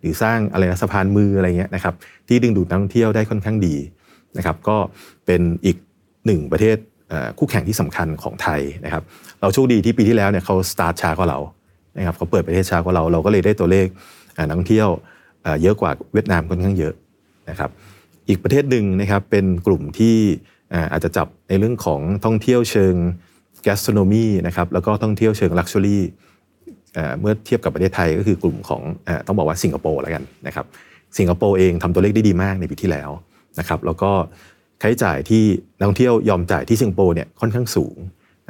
[0.00, 1.94] หรือสร้างอะไรนะสะพานมืออะไรเงี้ยนะครับ
[2.28, 3.76] ที่ดึงดูดนักท่องเที่ยวได้ค่อนข้างดี
[4.36, 4.76] นะครับก็
[5.26, 5.76] เป็นอีก
[6.26, 6.76] หนึ่งประเทศ
[7.38, 9.02] คู่แข่งที่สำคัญของไทยนะครับ
[9.40, 11.38] เราโชคดีที่ปีที่แล้วเนี่ยเขาสตาร์ทช้ากว่าเรา
[11.98, 13.86] นะครับเขาเปิดประเทศช้ากว่าเราเราก็เลยได้ตัวเลข
[14.46, 14.88] นักท่องเที่ยว
[15.62, 16.94] เยอะกว่าเวียดนามค่อนข้างเยอะ
[17.50, 17.70] นะครับ
[18.28, 20.16] อีกประเทศหนึ่งนะครับเป็นกลุ่มที่
[20.92, 22.94] อาจจะจับในเรื่องของท่องเที่ยวเชิง
[23.66, 25.98] gastronomy นะครับแล้วก็ท่องเที่ยวเชิง luxury
[26.94, 30.66] เอ่เมื่อเทียบกับประเทศไทยก็คือกลุ่มของอต้องบอกว่าสิงคโปร์แล้วกันนะครับ
[31.18, 33.10] สิงคโปร์เองทำตัวเลขได้ดีมากในปีที่แล้ว
[33.58, 34.10] นะครับแล้วก็
[34.82, 35.42] ค่าใช้จ่ายที่
[35.78, 37.96] นักท่องเที่ยวยอมจ่ายที่สิงคโปร์เนี่ยค่อนข้างสูง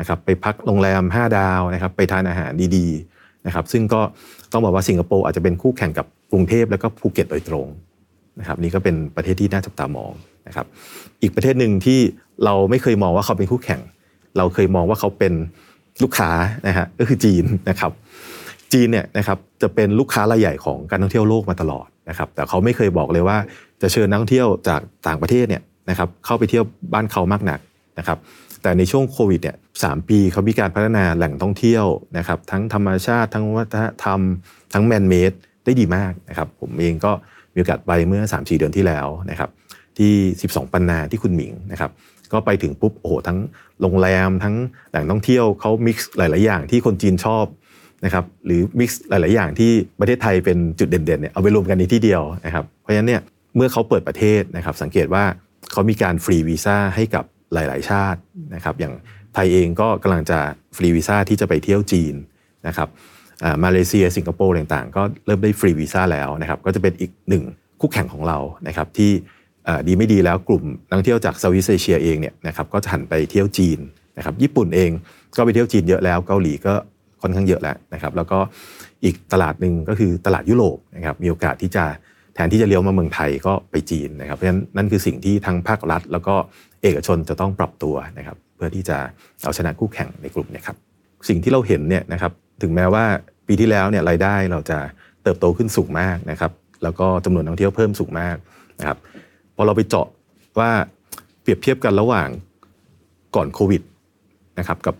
[0.01, 4.01] นะครับไปพักโรงแรม 5 ดาวนะครับไปทานอาหารดีๆนะครับซึ่งก็
[4.53, 7.67] ต้องบอกว่าสิงคโปร์อาจจะเป็นคู่แข่งกับกรุงเทพแล้วก็ภูเก็ตโดยตรง
[8.41, 10.13] นะครับนี่ก็เป็นประเทศที่น่าจับตามอง
[10.49, 10.67] นะครับ
[11.23, 11.99] อีกประเทศหนึ่งที่
[12.45, 13.81] เราไม่เคยมองว่าเขาเป็นคู่แข่ง
[14.37, 15.33] เราเคยมองว่าเขาเป็น
[16.03, 16.31] ลูกค้า
[16.67, 17.93] นะฮะก็คือจีนนะครับ
[18.73, 23.37] จีนเนี่ยนะครับจะเป็นลูกค้ารายใหญ่ของการท่องเที่ยวโลกมาตลอดนะครับแต่เขาไม่เคยบอกเลยว่า
[23.83, 26.65] จะเชิญนักท่องเที่ยวจากต่างประเทศเนี่ย นะครับเข้าไปเที่ยว
[26.95, 27.61] บ้านเขามากหนัก
[27.99, 28.19] นะครับ
[28.63, 31.85] แต่ในช่วงโควิดเนี่ยสามปีเขามีการพัฒนาแหล่งท่องเที่ยว
[32.19, 34.21] นะครับทั้งธรรมชาติ ทั้งวัฒนธรรม
[34.73, 35.33] ทั้งแมนเมด
[35.65, 37.13] ได้ดีมากนะครับผมเองก็
[37.53, 39.51] มีโอกาสไปเมื่อ 3-4 เดือนที่แล้วนะครับ
[39.99, 40.13] ที่
[40.49, 41.91] 12 ปันนาที่คุณหมิงนะครับ
[42.33, 43.39] ก็ไปถึงปุ๊บโอ้โหทั้ง
[43.81, 44.55] โรงแรมทั้ง
[44.91, 47.45] แหล่งท่องเที่ยวเขามิกซ์หลาย ๆ อย่างที่คนจีนชอบ
[48.05, 49.71] นะครับหรือมิกซ์หลาย ๆ อย่างที่
[50.01, 53.23] ประเทศไทยเป็นจุดเด่น ๆ เนี่ยเอาไปรวมกันในที่เดียวนะครับเพราะฉะนั้นเนี่ย
[53.57, 55.25] เมื่อเขาเปิดประเทศนะครับสังเกตว่า
[55.73, 58.21] เขามีการฟรีวีซ่าให้กับหลาย ๆ ชาติ
[58.55, 58.95] นะครับ อย่าง
[59.35, 60.39] ไทยเองก็กำลังจะ
[60.77, 62.15] ฟรีวีซ่าที่จะไปเที่ยวจีน
[62.67, 62.89] นะครับ
[63.65, 67.45] มาเลเซีย สิงคโปร์ต่างๆ ก็เริ่มได้ฟรีวีซ่าแล้วนะครับ ก็จะเป็นอีกหนึ่ง
[67.81, 69.11] คู่แข่งของเรานะครับที่
[69.87, 73.79] ดีไม่ดีแล้วกลุ่มนักเที่ยวจาก Southeast Asia เองเนี่ยนะครับก็จะหันไปเที่ยวจีน
[74.17, 74.91] นะครับ ญี่ปุ่นเอง
[75.37, 76.73] ก็ไปเที่ยวจีนเยอะแล้วเกาหลีก็
[77.23, 78.39] ค่อนข้างเยอะแล้วนะครับ แล้วก็
[79.05, 81.85] อีกตลาดหนึ่งก็คือตลาดยุโรปนะครับมีโอกาสที่จะ
[82.35, 86.35] แทนที่จะเลี้ยวมาเมืองไทยก็ไปจีนนะครับเพราะฉะนั้นนั่นคือสิ่งที่ทั้งภาครัฐ แล้วก็
[86.83, 88.99] เอกชนจะต้องปรับตัวนะครับ เพื่อที่จะ
[89.45, 90.77] เอาชนะคู่แข่งในกลุ่มเนี้ครับ
[91.29, 93.05] สิ่งที่เราเห็นเนี่ยนะครับถึงแม้ว่า
[93.47, 94.79] ปีที่แล้วเนี่ยรายได้เราจะ
[95.23, 96.53] เติบโตขึ้นสูงมากนะครับ
[96.83, 98.37] แล้วก็จำนวนนักท่องเที่ยวเพิ่มสูงมาก
[98.79, 98.99] นะครับ
[99.57, 100.07] พอเราไปเจาะ
[100.59, 100.71] ว่า
[101.43, 102.29] เปรียบเทียบกันระหว่าง
[103.37, 103.83] ก่อนโควิด
[104.59, 104.95] นะครับกับ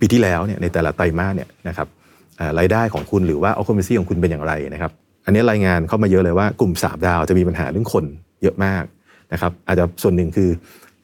[0.00, 1.88] ปีที่แล้วเนี่ยในแต่ละไตรมาสเนี่ยนะครับ
[2.58, 4.92] รายได้ของคุณหรือว่า occupancy ของคุณเป็นอย่างไรนะครับ
[5.24, 8.04] อันนี้รายงานเข้ามาเยอะเลยว่ากลุ่ม3ดาวจะมีปัญหาเรื่องคน
[8.42, 8.84] เยอะมาก
[9.32, 10.48] นะครับ อาจจะส่วนหนึ่งคือ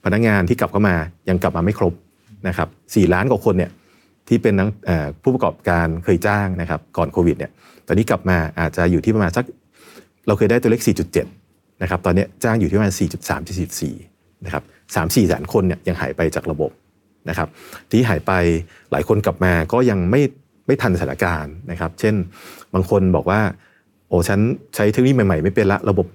[0.05, 0.97] พนักงานที่กลับเข้ามา
[1.29, 1.95] ยังกลับมาไม่ครบ
[2.49, 3.71] นะครับสล้านกว่าคนเนี่ย
[4.29, 4.69] ที่เป็นนัก
[5.23, 7.51] ผู้ประกอบการเคยจ้างนะครับก่อนโควิดเนี่ย
[7.87, 9.45] ตอนนี้กลับมาอาจจะอยู่ที่ประมาณสัก
[10.27, 10.83] เราเคยได้ตัวเลข
[11.33, 13.31] 4.7 นะครับตอนนี้จ้างอยู่ที่ประมาณ 4.3
[13.79, 14.63] 4.4 นะครับ
[14.95, 16.71] 3-4แสนคนเนี่ยยังหายไปจากระบบ
[17.29, 17.49] นะครับ
[17.91, 18.33] ที่หายไป
[18.91, 20.23] หลายคนกลับมาก็ยังไม่
[20.67, 22.15] ไม่ทันสถานการณ์นะครับ เช่น
[22.75, 23.41] บางคนบอกว่า
[24.11, 24.41] โอ้ฉัน
[24.75, 26.07] ใช้เทคโนโลยีใหม่ๆ ไม่เป็นละระบบ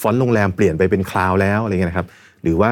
[0.00, 2.06] front โรงแรมเปลี่ยนไปเป็น cloud แล้วอะไรเงี้ยนะครับ
[2.42, 2.70] หรือว่า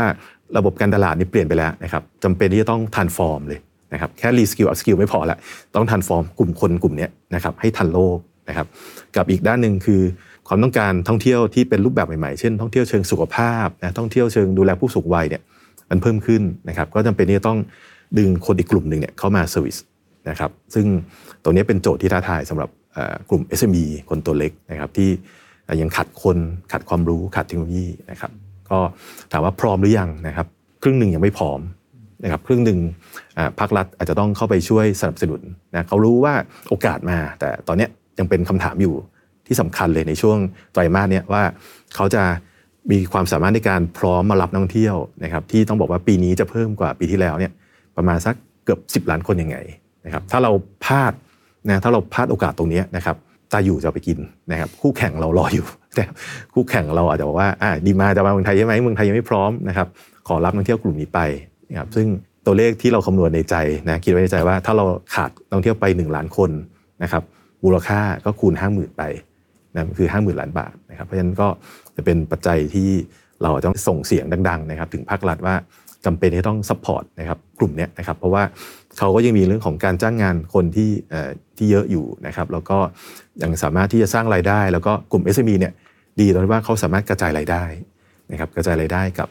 [0.56, 3.60] ระบบการตลาดนี่เปลี่ยนไปแล้วนะครับจำเป็นที่จะต้อง transform เลย
[3.92, 5.38] นะครับแค่ reskill upskill ไม่พอละ
[5.74, 8.66] ต้อง transform กลุ่มคนกลุ่มนี้นะครับให้ทันโลกนะครับ
[9.16, 10.00] กับอีกด้านหนึ่งคือ
[10.48, 15.42] ความต้องการท่องเที่ยวที่เป็นรูปแบบใหม่ๆ เช่น ท่องเที่ยวเชิงสุขภาพนะท่องเที่ยวเชิงดูแลผู้สูงวัยเนี่ย
[15.90, 17.58] มันเพิ่มขึ้นนะครับก็จำเป็นที่จะต้อง
[18.18, 19.76] ดึงคนอีกกลุ่มหนึ่งเนี่ยเข้ามา service
[20.30, 20.86] นะครับซึ่ง
[21.42, 22.68] ตรงนี้เป็นโจทย์ที่ท้าทายสำหรับ
[23.30, 25.10] กลุ่ม SME คนตัวเล็กนะครับที่
[25.80, 26.36] ยังขาดคน
[26.72, 28.32] ขาดความรู้ขาดเทคโนโลยีนะครับ
[28.70, 28.78] ก็
[29.32, 30.46] ถามว่าพร้อมหรือยังนะครับ
[30.82, 31.60] ครึ่งหนึ่งยังไม่พร้อม
[32.24, 32.78] นะครับครึ่งหนึ่ง
[33.58, 35.40] ภาครัฐอาจจะต้องเข้าไปช่วยสนับสนุน
[35.72, 36.34] นะเขารู้ว่า
[36.68, 37.86] โอกาสมา แต่ตอนนี้
[38.18, 38.94] ยังเป็นคำถามอยู่
[39.46, 40.38] ที่สำคัญเลยในช่วง
[40.72, 41.42] ไตรมาสเนี้ยว่า
[41.94, 42.22] เขาจะ
[42.90, 47.52] มีความสามารถในการพร้อมมารับนักท่องเที่ยวนะครับที่ต้องบอกว่าปีนี้จะเพิ่มกว่าปีที่แล้วเนี่ย
[47.96, 48.34] ประมาณสัก
[48.64, 49.56] เกือบ 10 ล้านคนยังไง
[50.04, 50.52] นะครับถ้าเรา
[50.84, 51.12] พลาด
[51.68, 53.16] นะถ้าเราพลาดโอกาสตรงนี้นะครับ
[53.52, 54.18] ตาอยู่จะไปกิน
[54.50, 55.66] นะครับคู่แข่งเรารออยู่
[55.98, 56.08] นะ
[56.54, 59.86] คู่แข่งเราอาจจะบอกว่าอ่าดีมาจะมาเมืองไทยใช่ไหมเมืองไทยยังไม่พร้อมนะครับ
[60.28, 61.20] ขอรับนักท่องเที่ยวกลุ่มนี้ไป
[61.70, 62.06] นะครับซึ่ง
[62.46, 63.54] ตัวเลขที่เราคำนวณในใจ
[63.86, 66.50] นะคิดไว้ในใจว่าถ้าเราขาดนักท่องเที่ยวไป 1 ล้านคน
[67.02, 67.22] นะครับ
[67.64, 69.02] มูลค่าก็คูณ 5 0,000 ไป
[69.72, 71.48] นะคือ 50,000 ล้านบาทนะครับเพราะฉะนั้นก็
[71.96, 72.90] จะเป็นปัจจัยที่
[73.42, 75.54] เราต้องส่งเสียงดังๆนะครับถึงภาครัฐว่า
[76.04, 78.42] จำเป็นที่ต้อง support นะครับกลุ่มนี้นะครับเพราะว่า
[78.98, 82.78] เขาก็ยังมีเรื่องของการจ้างงานคนที่เอ่อที่เยอะอยู่นะครับแล้วก็
[83.42, 85.72] ยังสามารถที่จะสร้างรายได้ แล้วก็กลุ่ม SME เนี่ย
[86.20, 87.64] ดีตรงที่ว่าเขาสามารถกระจายรายได้
[88.32, 89.28] นะครับกระจายรายได้กับ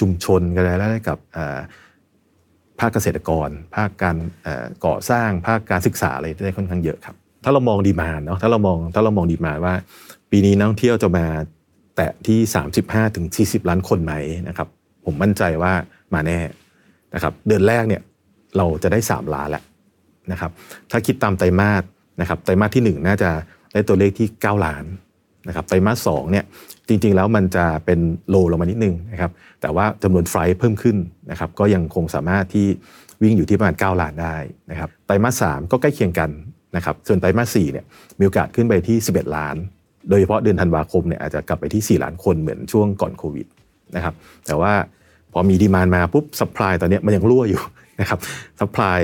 [0.00, 1.18] ชุมชนกระจายรายได้กับ
[2.80, 4.16] ภาคเกษตรกร ภาคการ
[4.86, 9.74] ก่อสร้างภาคการศึกษาอะไรได้ค่อนข้างเยอะครับถ้าเรามองดีมานเนาะถ้าเรามองถ้าเรามองดีมานว่า
[10.30, 11.26] ปีนี้นักท่องเที่ยวจะมา
[11.96, 12.38] แตะที่
[12.78, 14.14] 35ถึง40 ล้านคนไหม
[14.48, 14.68] นะครับ
[15.04, 15.72] ผมมั่นใจว่า
[16.14, 16.40] มาแน่
[17.14, 18.02] นะครับเดือนแรกเนี่ย
[18.56, 19.62] เราจะได้ 3 ล้านแหล้ว
[20.32, 20.50] นะครับ
[20.90, 21.82] ถ้าคิดตามไตรมาส
[22.20, 23.30] นะครับไตรมาสที่ 1 น่าจะ
[23.72, 24.84] ได้ตัวเลขที่ 9 ล้าน
[25.48, 26.44] นะครับไตรมาสสองเนี่ย
[26.88, 29.30] จริงๆแล้วมันจะเป็น low ลงมานิดนึงนะครับ
[29.60, 30.96] แต่ว่าจำนวน flight เพิ่มขึ้น
[31.30, 32.66] นะครับก็ยังคงสามารถที่
[33.22, 34.36] วิ่งอยู่ที่ประมาณ 9 ล้านได้
[34.70, 36.30] นะครับไตรมาสสามก็ใกล้เคียงกัน
[36.76, 37.84] นะครับส่วนไตรมาสสี่เนี่ย
[38.18, 39.56] มีโอกาสขึ้นไปที่ 11 ล้าน
[40.08, 43.46] โดยเฉพาะเดือนธันวาคมเนี่ยอาจจะกลับไปที่ 4 ล้านคนเหมือนช่วงก่อนโควิด
[43.96, 44.14] นะครับ
[44.46, 44.72] แต่ว่า
[45.32, 47.62] พอมี demand มาปุ๊บ supply ตอนนี้มันยังรั่วอยู่
[48.00, 48.18] นะครับ
[48.60, 49.00] supply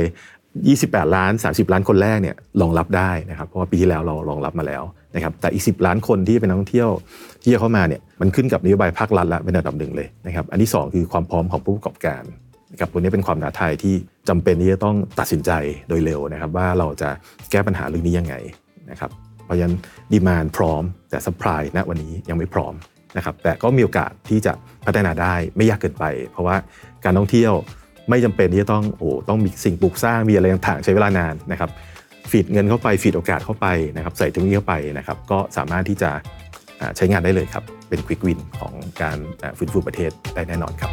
[0.55, 4.83] 28 ล้าน 30 ล้านคนแรกเนี่ยรองรับได้นะครับเพราะว่าปีที่แล้วเรารองรับมาแล้ว
[5.15, 6.91] นะครับแต่อีก 10 ล้านคนที่เป็นนักท่องเที่ยว
[7.43, 12.23] ที่จะเข้ามาเนี่ยมันขึ้นกับนโยบายภาครัฐละเป็นอันดับหนึ่งเลยนะครับอันที่ 2 คือความพร้อมของผู้ประกอบการ
[12.73, 13.95] นะครับตัวนี้เป็นความท้าทายที่
[14.29, 15.51] จำเป็นที่จะต้องตัดสินใจ
[15.89, 17.11] โดยเร็วนะครับว่าเราจะ
[17.51, 18.35] แก้ปัญหาเรื่องนี้ยังไง
[18.91, 19.11] นะครับ
[19.45, 19.77] เพราะฉะนั้น
[20.13, 22.75] ดีมานพร้อมแต่สป라이ณวันนี้ยังไม่พร้อม
[23.17, 24.53] นะครับแต่ก็มีโอกาสที่จะ
[24.87, 26.57] พัฒนาได้ไม่ยากเกินไป เพราะว่า
[27.05, 27.53] การท่องเที่ยว
[28.11, 31.71] ไม่จำเป็นที่จะต้องโอ้ต้องมีสิ่งปลูกสร้างมีอะไรต่างๆใช้เวลานานนะครับ
[32.31, 36.11] ฟีดเงินเข้าไปฟีดโอกาสเข้าไปนะครับใส่เทคโนโลยีเข้าไปนะครับก็สามารถที่จะ
[36.97, 39.19] ใช้งานได้เลยครับ เป็นควิกวินของการ
[39.59, 40.91] ฟื้นฟูประเทศได้แน่นอนครับ